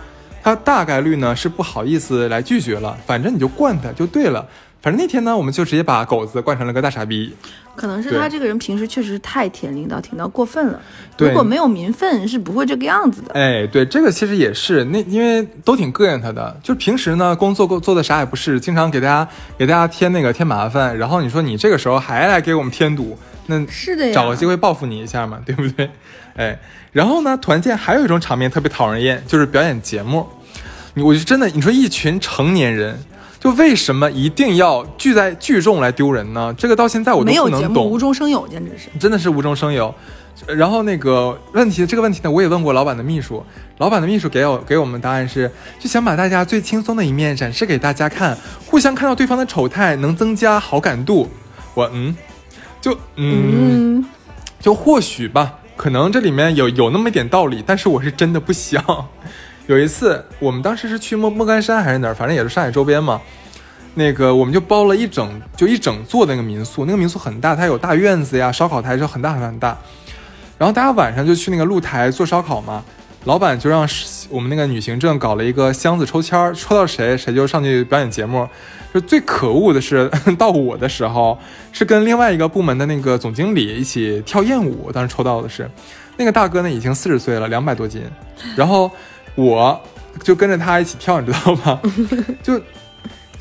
[0.43, 2.97] 他大概率呢是不好意思来拒绝了。
[3.05, 4.49] 反正你就惯他就对了。
[4.81, 7.37] 反正那天呢，我们就直接把狗子惯成了个大傻逼。
[7.77, 10.81] 可能是他这个人平时确实太舔领导，舔到过分了。
[11.19, 13.35] 如果没有民愤，是不会这个样子的。
[13.35, 16.59] 哎，对，这个其实也是那，因为都挺膈应他的。
[16.63, 20.97] 就平时呢，工作做的啥也不是，经常给大家给大家添那个添麻烦。
[20.97, 23.19] 然后你说你这个时候还来给我们添堵。
[23.51, 25.91] 那是的呀，找个机会报复你一下嘛， 对不对？
[26.37, 26.59] 哎，
[26.93, 30.27] 然后呢，团建还有一种场面特别讨人厌，就是表演节目。
[30.95, 32.99] 你，我就真的，你说一群成年人，
[33.39, 36.55] 就为什么一定要聚在聚众来丢人呢？
[36.57, 37.85] 这个到现在我都不能懂。
[37.85, 39.95] 无中生有，简直是，真的是无中生有。
[40.47, 43.45] 然后那个问题，这个问题呢，我也问过老板的秘书，
[43.79, 48.37] 老板的秘书给我给我们答案是，就想把大家最轻松的一面展示给大家看，
[48.67, 51.29] 互相看到对方的丑态，能增加好感度。
[51.75, 52.17] 我嗯。
[52.81, 54.05] 就嗯，
[54.59, 58.83] 就或许吧，可能这里面有有那么一点道理，但是我是真的不想。
[59.67, 63.21] 有一次，我们当时是去莫莫干山还是哪儿，反正也是上海周边嘛。
[63.95, 69.77] 那个我们就包了一整就一整座那个民宿，那个民宿很大，它有大院子呀，烧烤台就很大很大。
[70.59, 72.85] 然后大家晚上就去那个露台做烧烤嘛。
[73.25, 73.87] 老板就让
[74.31, 78.49] 我们那个女行政搞了一个箱子抽签儿，抽到谁谁就上去表演节目。
[78.93, 81.39] 就最可恶的是， 到我的时候
[81.71, 84.91] 是跟另外一个部门的那个总经理一起跳艳舞。
[84.91, 85.71] 当时抽到的是
[86.17, 88.03] 那个大哥呢，已经四十岁了，两百多斤。
[88.57, 88.91] 然后
[89.37, 89.81] 我
[90.25, 91.81] 就跟着他一起跳，你知道吗？
[92.43, 92.61] 就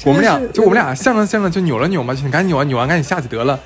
[0.05, 3.59] 我们俩，就我们俩相声相声就扭了扭嘛，就你赶紧扭啊扭完赶紧下去得了。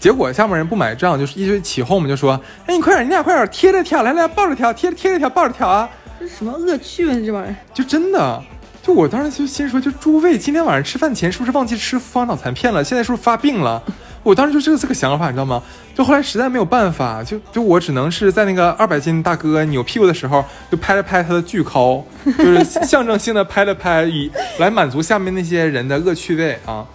[0.00, 2.32] 结果下面人不买账，就是一堆起哄嘛，就说
[2.66, 5.86] ：“哎，你快点，你俩快点贴着跳，来来抱着跳，贴着贴着跳，抱着跳啊！”
[6.18, 7.24] 这是什么恶趣味？
[7.24, 8.42] 这玩意儿就真的，
[8.82, 12.82] 就我当时就心说，就诸位今天晚上吃饭前是不是忘记吃方脑残片了？
[12.82, 13.82] 现在是不是发病了？
[14.22, 15.62] 我当时就这个这个想法，你知道吗？
[15.94, 22.02] 就后来实在没有办法，就就我只能是在那个二百斤大哥扭屁股的时候，就拍了拍他的巨尻，
[22.38, 26.86] 就是象征性的拍了拍，以来满足下面那些人的恶趣味啊。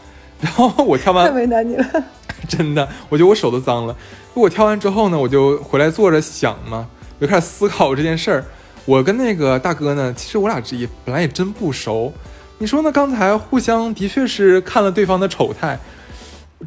[0.42, 1.86] 然后我跳完，太为难你了。
[2.48, 3.96] 真的，我觉得我手都脏了。
[4.34, 6.88] 我跳完之后呢，我就回来坐着想嘛，
[7.20, 8.46] 我就开始思考这件事儿。
[8.86, 12.14] 我跟那个大哥呢，其实我俩也本来也真不熟。
[12.60, 12.92] 你说呢？
[12.92, 15.80] 刚才互相的确是看了对方的丑态，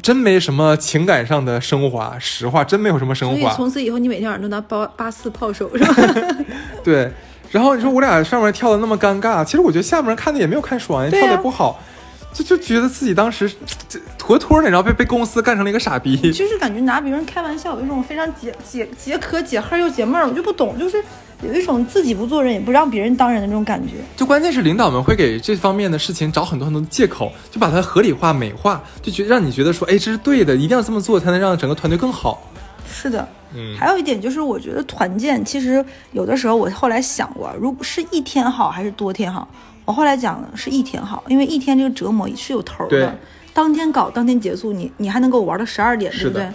[0.03, 2.15] 真没什么情感上的升华。
[2.19, 3.53] 实话，真没有什么升华。
[3.53, 6.35] 从此以后，你每天晚上都拿八八四泡手是吧？
[6.83, 7.11] 对。
[7.51, 11.81] 然后你说我俩上面跳的那么尴尬，其实我觉得下面人看的也没有看爽，也跳的不好。
[12.33, 13.51] 就就觉得自己当时
[13.87, 21.03] 这妥妥的，然后被被公司干成了一个傻逼，就是感觉拿别人开玩笑，有一种非常解解解渴解恨又解闷儿，我就不懂，就是
[21.43, 23.95] 有一种自己不做人也不让别人当人的那种感觉。
[24.15, 32.41] 就关键是领导们会给这方面的事情找很多很多的借口，就把它合理化、美化，就觉让你觉得说，哎，这是对的，一定要这么做才能让整个团队更好。
[32.91, 39.47] 是的，嗯，还有一点就是，我觉得团建其实有的时候，我后来想过，如果是一天好还是多天好？
[39.89, 43.17] 我后来讲的是一天好，因为一天这个折磨是有头的，
[43.55, 46.47] 当天搞当天结束，你你还能给我玩到十二点，对不对？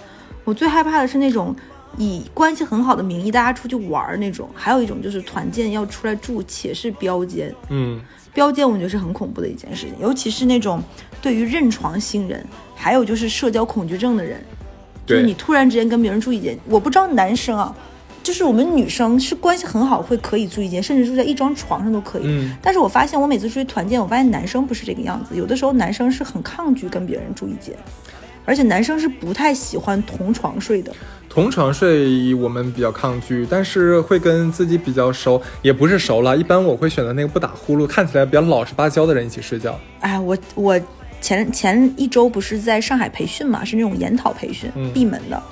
[0.44, 1.52] 我最害怕的是那种
[1.96, 8.00] 以关系很好的名义大家出去玩那种，还有一种就是团建要出来住，且是标间，嗯，
[8.32, 10.80] 标间我觉得是很恐怖的一件事情，尤其是那种
[11.20, 14.40] 对于认床新人，还有就是社交恐惧症的人，
[15.04, 17.74] 就是你突然之间跟别人住一间，我不知道男生啊。
[18.24, 22.22] 就是我们女生是关系很好，会可以住一间，甚至住在一张床上都可以。
[22.24, 22.56] 嗯。
[22.60, 27.76] 但是我发现我每次出去团建，我发现男生不是这个样子，有的时候男生是很抗拒跟别人住一间，
[28.46, 30.90] 而且男生是不太喜欢同床睡的。
[31.28, 36.36] 同床睡我们比较抗拒，但是会跟自己比较熟，也不是熟了。
[36.36, 39.78] 一般我会选择那个不打呼噜、看起来比较老实巴交的人一起睡觉。
[40.00, 40.80] 哎，我我
[41.20, 45.42] 前前一周不是在上海培训嘛，是那种研讨培训，闭门的。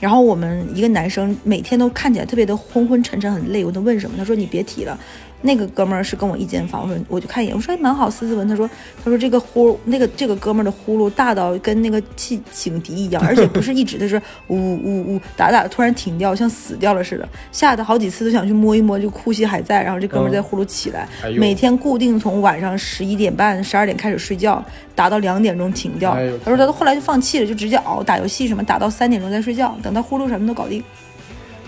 [0.00, 3.64] 然后我们一个男生每天都看起来特别的昏昏沉沉，很累。
[3.64, 4.16] 我都问什么？
[4.16, 4.98] 他说你别提了。
[5.46, 8.48] 那个哥们儿是跟我一间房，我说我就看一眼，我说蛮好，斯斯文。
[8.48, 8.66] 他说
[9.04, 14.16] 他说这个呼那个这个哥们儿的呼噜大到跟那个气警笛一样， 而且不是一直的是
[14.48, 26.16] 呜呜呜打打，突然停掉，像死掉了似的，吓得好几次都想去摸一摸，就呼吸还在，然后这哥们儿再呼噜起来，每天固定从晚上十一点半十二点开始睡觉，打到两点钟停掉。
[26.42, 30.82] 他说他后来就放弃了，就直接熬打游戏什么，打到三点钟再睡觉，等他呼噜什么都搞定。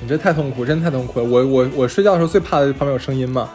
[0.00, 1.24] 你这太痛苦，真太痛苦了。
[1.26, 3.50] 我我我睡觉的时候最怕的旁边有声音嘛。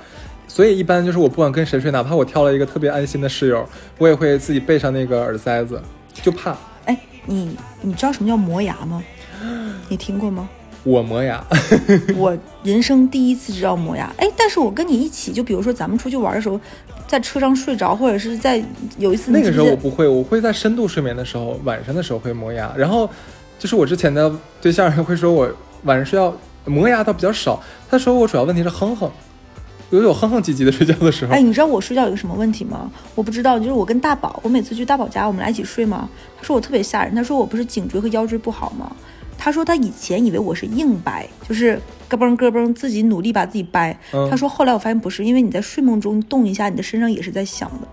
[0.53, 3.65] 所以一般就是我不管跟谁睡，哪怕我挑了一个特别安心的室友，
[3.97, 5.81] 我也会自己备上那个耳塞子，
[6.21, 6.53] 就怕。
[6.83, 9.01] 哎，你你知道什么叫磨牙吗？
[9.87, 10.49] 你听过吗？
[10.83, 11.41] 我磨牙，
[12.17, 14.13] 我人生第一次知道磨牙。
[14.17, 16.59] 哎，但是我跟你一起，就比如说咱们出去玩的时候，
[17.07, 18.61] 在车上睡着，或者是在
[18.97, 22.69] 有一次那个时候我不会，我会在深度睡眠的时候，晚上的时候会磨牙。
[22.77, 23.09] 然后
[23.57, 25.49] 就是我之前的对象会说我
[25.83, 26.35] 晚上睡觉
[26.65, 29.09] 磨牙倒比较少，他说我主要问题是哼哼。
[29.91, 32.89] 有有哼哼唧唧的睡觉的时候，哎，你知道我睡觉有个什么问题吗？
[33.13, 36.09] 我不知道，就是我跟大宝，我每次去大宝家，我们俩一起睡嘛。
[36.37, 38.89] 他说我特别吓人，他说我不是颈椎和腰椎不好吗？
[39.37, 41.77] 他说他以前以为我是硬掰，就是
[42.07, 43.97] 咯嘣咯嘣自己努力把自己掰。
[44.29, 47.87] 他说后来我发现不是，因为你在睡梦中动一下，你的身上也是在响的。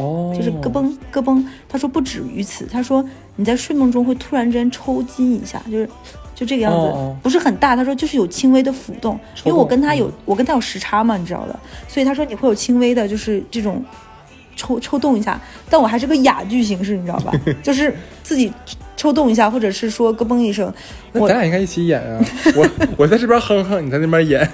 [0.00, 1.44] 哦，就是咯嘣咯嘣。
[1.68, 3.04] 他说不止于此，他说
[3.36, 5.88] 你在睡梦中会突然之间抽筋一下，就是。
[6.32, 7.76] 就这个样子，不是很大。
[7.76, 11.60] 他说就是有轻微的浮动，因为我跟他有我跟他有时差嘛，你知道的。
[11.86, 13.84] 所以他说你会有轻微的，就是这种
[14.56, 15.38] 抽抽动一下。
[15.68, 17.30] 但我还是个哑剧形式，你知道吧？
[17.62, 18.50] 就是自己。
[19.00, 20.70] 抽动一下，或者是说咯嘣一声，
[21.12, 22.22] 那咱俩应该一起演啊！
[22.54, 24.46] 我我在这边哼哼，你在那边演。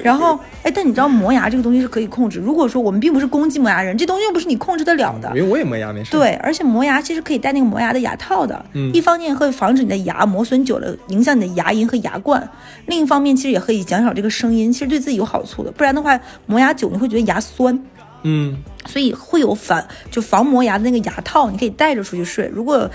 [0.00, 2.38] 然后，哎，但你知道磨牙这个东西是可以控制。
[2.38, 5.28] 如果说我们并不是攻击磨牙人，这东西又不是你控制得了的。
[5.30, 6.12] 因为我也磨牙没事。
[6.12, 8.64] 对，而且磨牙其实可以戴那个磨牙的牙套的。
[8.74, 8.92] 嗯。
[8.94, 12.48] 一方面会防止你的牙磨损久了影响你的牙龈和牙冠，
[12.86, 15.72] 另一方面其实也可以减少这个声音，其实对自己有好处的。
[15.72, 17.76] 不然的话，磨牙久你会觉得牙酸。
[18.22, 18.56] 嗯。
[18.86, 22.50] 所以会有反就防磨牙的那个牙套，你可以带着出去睡。
[22.52, 22.88] 如果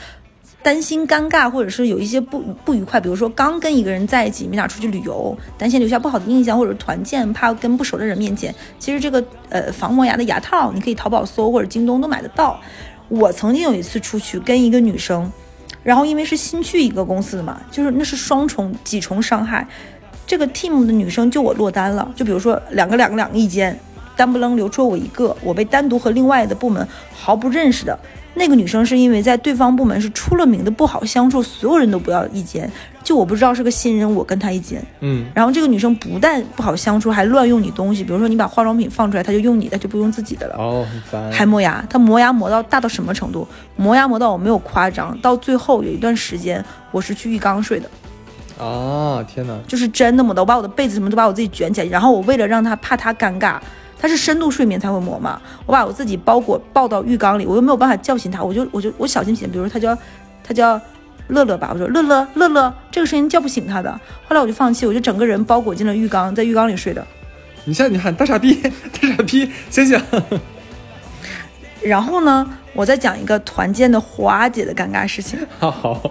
[0.62, 12.60] 担心尴尬，或者是有一些不不愉快，比如说刚跟一个人在一起，没俩出去旅游，担心留下不好的印象，或者团建怕跟不熟的人面前，其实这个呃防磨牙的牙套，你可以淘宝搜或者京东都买得到。
[13.08, 15.32] 我曾经有一次出去跟一个女生，
[15.82, 19.66] 然后因为是新去一个公司的嘛，就是那是双重几重伤害。
[20.28, 23.80] 这个 team 的女生就我落单了，就比如说两个两个两个一间，
[24.16, 27.98] 单不楞留出我一个，我被单独和另外的部门毫不认识的。
[28.36, 32.72] 那个女生是因为在对方部门是出了名的不好相处，所有人都不要一间，
[33.04, 43.46] 就我不知道是个新人，我跟她一间，嗯，然后这个女生不但不好相处，还乱用你东西，比如说你把化妆品放出来，她就用你的，就不用自己的了，哦，很烦，还磨牙，她磨牙磨到大到什么程度？
[43.76, 47.90] 磨牙磨到我没有夸张，到最后有一段时间我是去浴缸睡的，
[48.64, 53.58] 啊，天哪，就是真的磨的，我把我的被子什么都把我自己卷起来，然后我为了让她怕她尴尬。
[54.02, 59.98] 他是深度睡眠才会磨嘛，我把我自己包裹抱到浴缸里，我又没有办法叫醒他，我就我就我小心点，比如他叫
[60.42, 60.80] 他叫
[61.28, 63.92] 乐乐吧，我说乐乐乐乐，这个声音叫不醒他的。
[64.28, 67.06] 后来我就放弃，我就整个人包裹进了浴缸，在浴缸里睡的。
[67.66, 68.56] 你现在你喊大傻逼，
[69.02, 70.02] 大傻逼，醒醒。
[71.84, 75.38] 然后呢，我再讲一个团建的华姐的尴尬事情。
[75.60, 76.02] 好。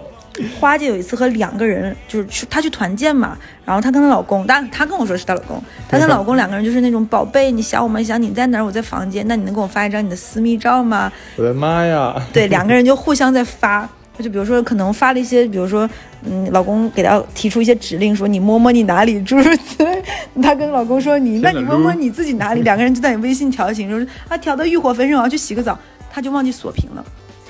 [0.59, 8.01] 花姐有一次和两个人，就是去她去团建嘛，然后她跟她老公，但她跟我说是她老公，她跟老公两个人就是那种宝贝，你想我吗？
[8.01, 8.63] 想你在哪儿？
[8.65, 11.11] 我在房间，那你能给我发一张你的私密照吗？
[11.37, 12.15] 我的妈呀！
[12.33, 13.87] 对，两个人就互相在发，
[14.19, 15.89] 就比如说可能发了一些，比如说，
[16.23, 20.03] 嗯，老公给她提出一些指令，说你摸摸你哪里，诸如此类。
[20.41, 22.61] 她跟老公说你，那你摸摸你自己哪里？
[22.61, 25.77] 两个人就在你微信调情，就是啊调的欲火焚身，我要去洗个澡，
[26.11, 27.05] 她就忘记锁屏了。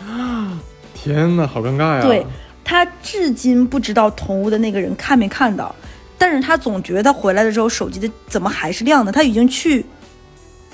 [0.08, 0.60] 啊！
[1.02, 2.02] 天哪，好尴尬呀！
[2.02, 2.26] 对。
[2.70, 5.74] 他至今不知道同屋的那个人看没看到，
[6.20, 9.12] 但是他总觉得他回来的时候手机的怎么还是亮的？
[9.12, 9.84] 他已经去，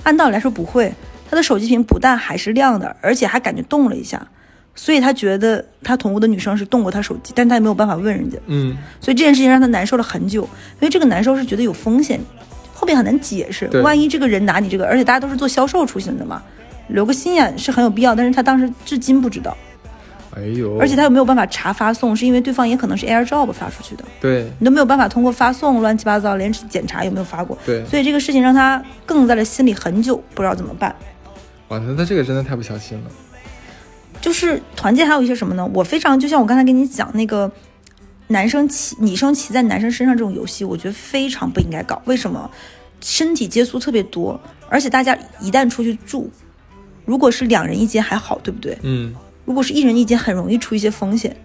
[0.03, 0.93] 按道理来说不会，
[1.29, 4.21] 他的手机屏不但还是亮的，而且还感觉动了一下，
[4.75, 8.37] 所以他觉得他同屋的女生是动过他手机，但他也没有办法问人家。
[8.47, 12.19] 嗯，所以这件事情让他难受了很久，因为这个难受是觉得有风险，
[12.73, 16.43] 后面很难解释，万一这个人拿你这个，而且大家都是做销售出行的嘛，
[16.89, 19.55] 留个心眼是很有必要，但是他当时至今不知道。
[20.35, 30.93] 哎呦，而且他又没有办法查发送，是因为对方也可能是 AirDrop 发出去的，对你都没有办法通过发送乱七八糟连检查有没有发过，对，所以这个事情让他更在了心里很久，不知道怎么办。
[31.69, 33.03] 哇，那他这个真的太不小心了。
[34.19, 35.69] 就是团建还有一些什么呢？
[35.73, 37.49] 我非常就像我刚才跟你讲那个
[38.27, 42.01] 男生骑女生骑在男生身上这种游戏，我觉得非常不应该搞。
[42.05, 42.49] 为什么？
[43.01, 46.29] 身体接触特别多，而且大家一旦出去住，
[47.05, 48.75] 如果是两人一间还好，对不对？
[48.81, 49.13] 嗯。
[49.45, 51.35] 如果是一人一间，很容易出一些风险。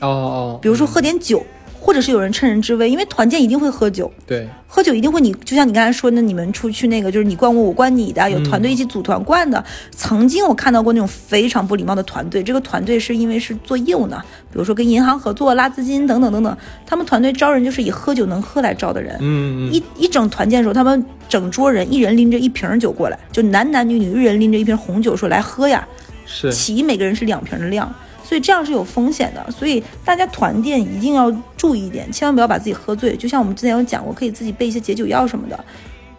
[0.00, 0.58] 哦哦。
[0.60, 1.44] 比如说喝点酒。
[1.84, 9.62] 或者是有人趁人之危，因为团建一定会喝酒，对，喝酒一定会你就像你刚才说的，你们出去那个就是你灌我，我灌你的，有团队一起组团灌的。
[9.90, 14.18] 曾经我看到过那种非常不礼貌的团队，这个团队是因为是做业务呢，
[14.50, 19.18] 比如说跟银行合作拉资金等等等等，他们团队招人就是以喝酒能喝来招的人。
[19.20, 25.86] 嗯嗯一一整团建的时候，他们整桌人一人拎着一瓶酒过来，就男男女女一人拎着一瓶红酒说来喝呀，
[26.26, 27.92] 是，起每个人是两瓶的量。
[28.26, 33.14] 所以这样是有风险的，所以大家团建一定要注意一点，千万不要把自己喝醉。
[33.14, 35.64] 就像我们之前有讲过，可以自己备一些解酒药什么的。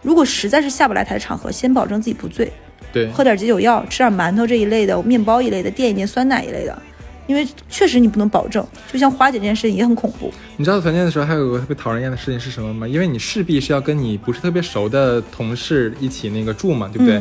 [0.02, 2.50] 如果实在是下不来台的场合，先保证自己不醉，
[2.92, 6.80] 对，喝点解酒药，吃点馒头这一类的，面包一类的，垫一垫酸奶一类的。
[7.26, 8.64] 因为确实你不能保证。
[8.92, 10.32] 就像花姐这件事情也很恐怖。
[10.56, 12.86] 你知道团建的时候还有个特别讨人厌的事情是什么吗？
[12.86, 17.20] 因为你势必是要跟你不是特别熟的同事一起那个住嘛，对不对？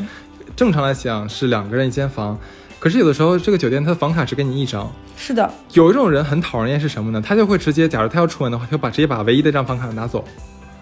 [0.56, 2.40] 正常来讲是两个人一间房。
[2.86, 4.88] 可是有的时候，这个酒店它的房卡只给你一张。
[5.18, 7.20] 是的，有一种人很讨人厌是什么呢？
[7.20, 10.24] 他就会直接，假如他要出门的话，他就把直接把唯一的这张房卡拿走。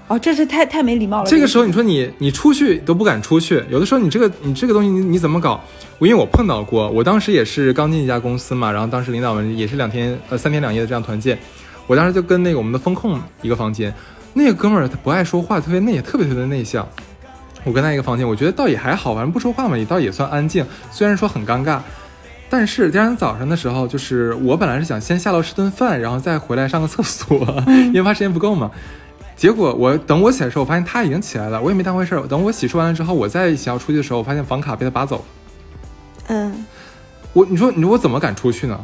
[0.09, 1.29] 哦，这是太太没礼貌了。
[1.29, 5.63] 这个时候你说你你出去都不敢出去，有的时候你这个你这个东西你你怎么搞？
[5.97, 11.39] 我因为我碰到过，我当时也是刚进一家公司嘛，然后当时领导们也是两天呃三天两夜的这样团建，
[11.87, 13.93] 我当时就跟那个我们的风控一个房间，
[14.33, 16.85] 那个哥们儿他不爱说话，特别内特别特别内向。
[17.63, 20.65] 我跟他一个房间，我觉得倒也还好，反正不说话嘛，也倒也算安静。
[20.91, 21.79] 虽然说很尴尬，
[22.49, 27.37] 但是第二天早上的时候，就是我本来是想先下楼吃顿饭，然后再回来上个厕所，
[27.67, 28.69] 因为怕时间不够嘛。
[29.35, 32.27] 结果我等我起来的时候，我发现他已经起来了，我也没当回事儿。
[32.27, 35.23] 等我洗漱完了之后，我再想要出去的时候，我发现房卡被他拔走了。
[36.27, 36.65] 嗯，
[37.33, 38.79] 我你说你说我怎么敢出去呢？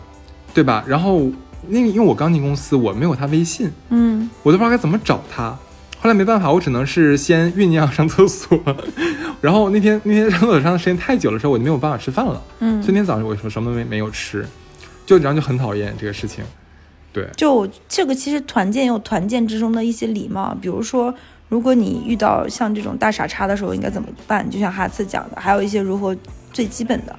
[0.53, 0.84] 对吧？
[0.88, 1.30] 然后
[1.67, 5.55] 那个因为我刚进公司，我没有他微信，嗯，我都不知道该怎么找他。
[6.02, 8.58] 后来没办法，我只能是先酝酿上厕所，
[9.41, 12.41] 然后那天那天上厕所上的时间太久了之后，我就没有办法吃饭了。
[12.60, 14.45] 嗯，所以那天早上我说什么都没没有吃，
[15.06, 16.43] 就然后就很讨厌这个事情。
[17.12, 21.14] 对，就这个其实团建有团建之中的一些礼貌，比如说
[21.50, 24.50] 如果你遇到像这种大傻叉的时候应该怎么办？
[24.50, 26.16] 就像哈次讲的，还有一些如何
[26.54, 27.14] 最基本的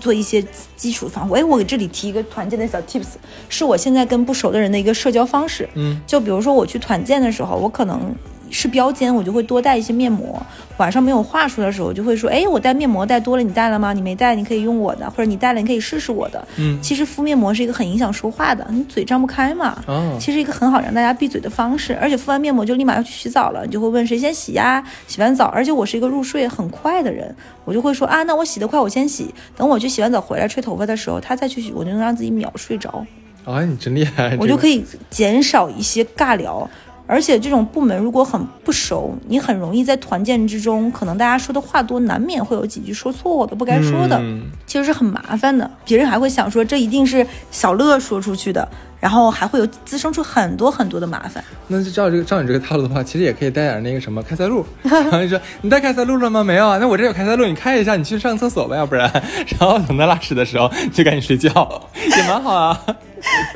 [0.00, 0.44] 做一些
[0.74, 1.34] 基础防护。
[1.34, 3.10] 哎，我给这里提一个团建的小 tips，
[3.48, 5.68] 是我现在跟不熟的人的一个社交方式。
[5.74, 8.12] 嗯，就比如说我去团建的时候，我可能。
[8.50, 10.40] 是标间，我就会多带一些面膜。
[10.76, 13.92] 晚上没有话说的时候，就会说：“哎，我带面膜带多了，你带了吗？
[13.92, 19.82] 你没带，你可以用我的，或者你带了，你可以试试我的。”嗯，其实敷面膜是一个很影响说话的，你嘴张不开嘛。
[19.86, 21.94] 哦，其实一个很好让大家闭嘴的方式。
[22.00, 24.82] 而且敷完面膜就立马要去洗澡了，你就会问谁先洗呀？
[25.06, 27.34] 洗完澡，而且我是一个入睡很快的人，
[27.64, 29.34] 我就会说啊，那我洗得快，我先洗。
[29.56, 33.04] 等我去洗完澡回来吹头发的时候，他再去洗，我就能让自己秒睡着。
[33.44, 34.36] 哎，你真厉害！
[34.38, 36.68] 我就可以减少一些尬聊。
[37.10, 44.22] 而且这种部门如果很不熟，你很容易在团建之中，可能大家说的话多，难免会有几句说错的、不该说的，
[44.64, 45.68] 其实是很麻烦的。
[45.84, 48.68] 别人还会想说这一定是小乐说出去的，
[49.00, 51.42] 然后还会有滋生出很多很多的麻烦。
[51.66, 54.64] 那就照这个照你这个套路的话，其实也可以带点那个什么开塞露。
[54.82, 56.44] 然后就说你带开塞露了吗？
[56.44, 59.10] 没有啊，那我这有开塞露，你开一下，你去上厕所吧，要不然，
[59.58, 61.50] 然后等他拉屎的时候就赶紧睡觉，
[61.96, 62.78] 也蛮好啊。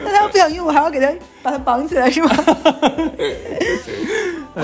[0.03, 2.30] 那他要不想用，我还要给他把他绑起来是吗？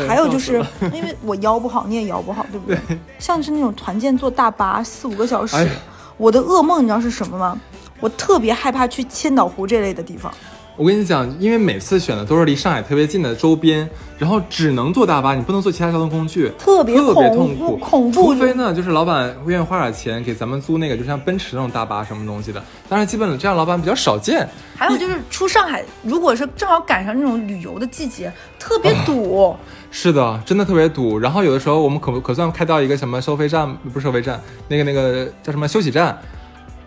[0.09, 2.79] 还有就是因为我腰不好，你也腰不好，对不对？
[3.19, 5.69] 像是那种团建坐大巴四五个小时，
[6.17, 7.59] 我的噩梦你知道是什么吗？
[7.99, 10.33] 我特别害怕去千岛湖这类的地方。
[10.77, 18.33] 我跟你讲，因为每次选的都是离上海特别近的周边，然后只能坐大巴，你不能坐其他交通工具，特别特别痛苦，恐怖。
[18.33, 22.63] 除非呢，就是老板愿意花点钱给咱们租那个，就像奔驰那种大巴什么东西的。
[22.89, 24.49] 当然，基本这样老板比较少见。
[24.75, 29.55] 还有就是出上海，如果是正好赶上那种旅游的季节，特别堵。
[29.93, 31.19] 是的，真的特别堵。
[31.19, 36.19] 然后有的时候我们可可算开到一个什么收费站，不是收费站，那个那个叫什么休息站，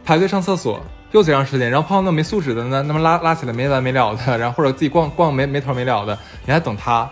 [0.04, 0.82] 排队上厕所。
[1.14, 7.08] 又贼长时间，然后碰到那没素质的，那那么拉拉起来没完没了的， 然后或者自己逛逛没没头没了的，你还等他，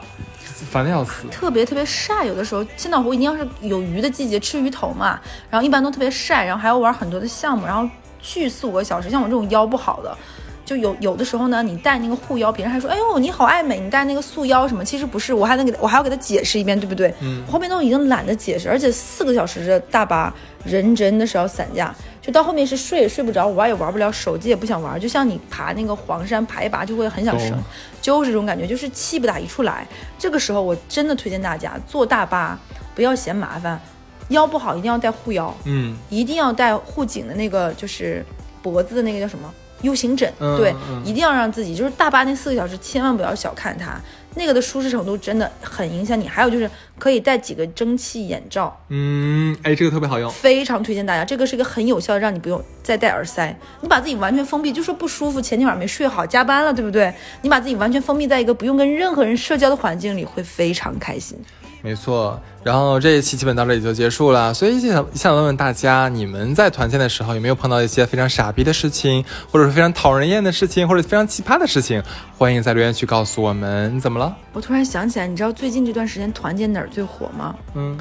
[0.69, 1.27] 烦的要死。
[1.29, 5.19] 特别特别晒，有的时候千岛湖一定要是有鱼的季节，吃鱼头嘛，
[5.51, 7.87] 然后一般都特别晒，然后还要玩很多的项目，然后
[8.19, 10.17] 去四五个小时，像我这种腰不好的。
[10.63, 14.85] 就有有的时候呢，你戴那个护腰，别人还说，哎呦你好爱美，你戴那个束腰什么？
[14.85, 17.13] 其实不是，我还能给我还要给他解释一遍，对不对？
[17.19, 20.33] 嗯，后面都已经懒得解释，而且四个小时的大巴，
[20.63, 27.57] 人真的是要散架，就到后面是睡也睡不着，玩也玩不了，手机也不想玩，就像你爬那个黄山爬一爬就会很想生，
[27.99, 29.87] 就是这种感觉，就是气不打一处来。
[30.19, 32.59] 这个时候我真的推荐大家坐大巴，
[32.93, 33.81] 不要嫌麻烦，
[34.29, 38.23] 腰不好一定要带护腰，嗯，一定要带护颈的那个，就是
[38.61, 39.51] 脖子的那个叫什么
[39.81, 43.99] ？U 型枕，对，一定要让自己就是大巴那四个小时，千万不要小看它，
[44.35, 46.27] 那个的舒适程度真的很影响你。
[46.27, 51.25] 还有就是可以戴几个蒸汽眼罩，嗯，哎，这个特别好用，非常推荐大家。
[51.25, 57.13] 这个是一个很有效的，让你不用再戴耳塞，你把自己完全封闭，就说不舒服，前天晚上没睡好，加班了，对不对？
[57.41, 61.37] 你把自己完全封闭在一个不用跟任何人社交的环境里，会非常开心。
[61.83, 72.03] 没错，然后这一期基本到这里就结束了，所以想想问问大家，你们在团建的时候有没有碰到一些非常傻逼的事情，或者是非常讨人厌的事情，或者非常奇葩的事情？
[72.37, 73.95] 欢迎在留言区告诉我们。
[73.95, 74.35] 你怎么了？
[74.53, 77.55] 我突然想起来，你知道最近这段时间团建哪儿最火吗？
[77.73, 77.97] 嗯，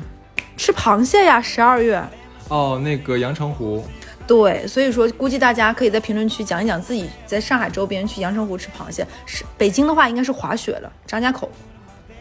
[0.59, 2.03] 吃螃蟹呀，十二月。
[2.49, 3.83] 哦，那个阳澄湖。
[4.27, 9.07] 对，所以说估计大家可以在评论区讲一讲自己在上海周边去阳澄湖吃螃蟹。
[9.25, 11.51] 是北京的话，应该是滑雪了，张家口。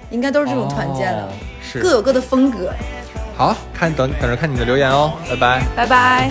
[0.09, 1.29] 应该都是这种团建的
[1.81, 2.71] 各有各的风格。
[3.35, 5.61] 好看等等着看你的留言哦拜拜。
[5.75, 6.29] 拜拜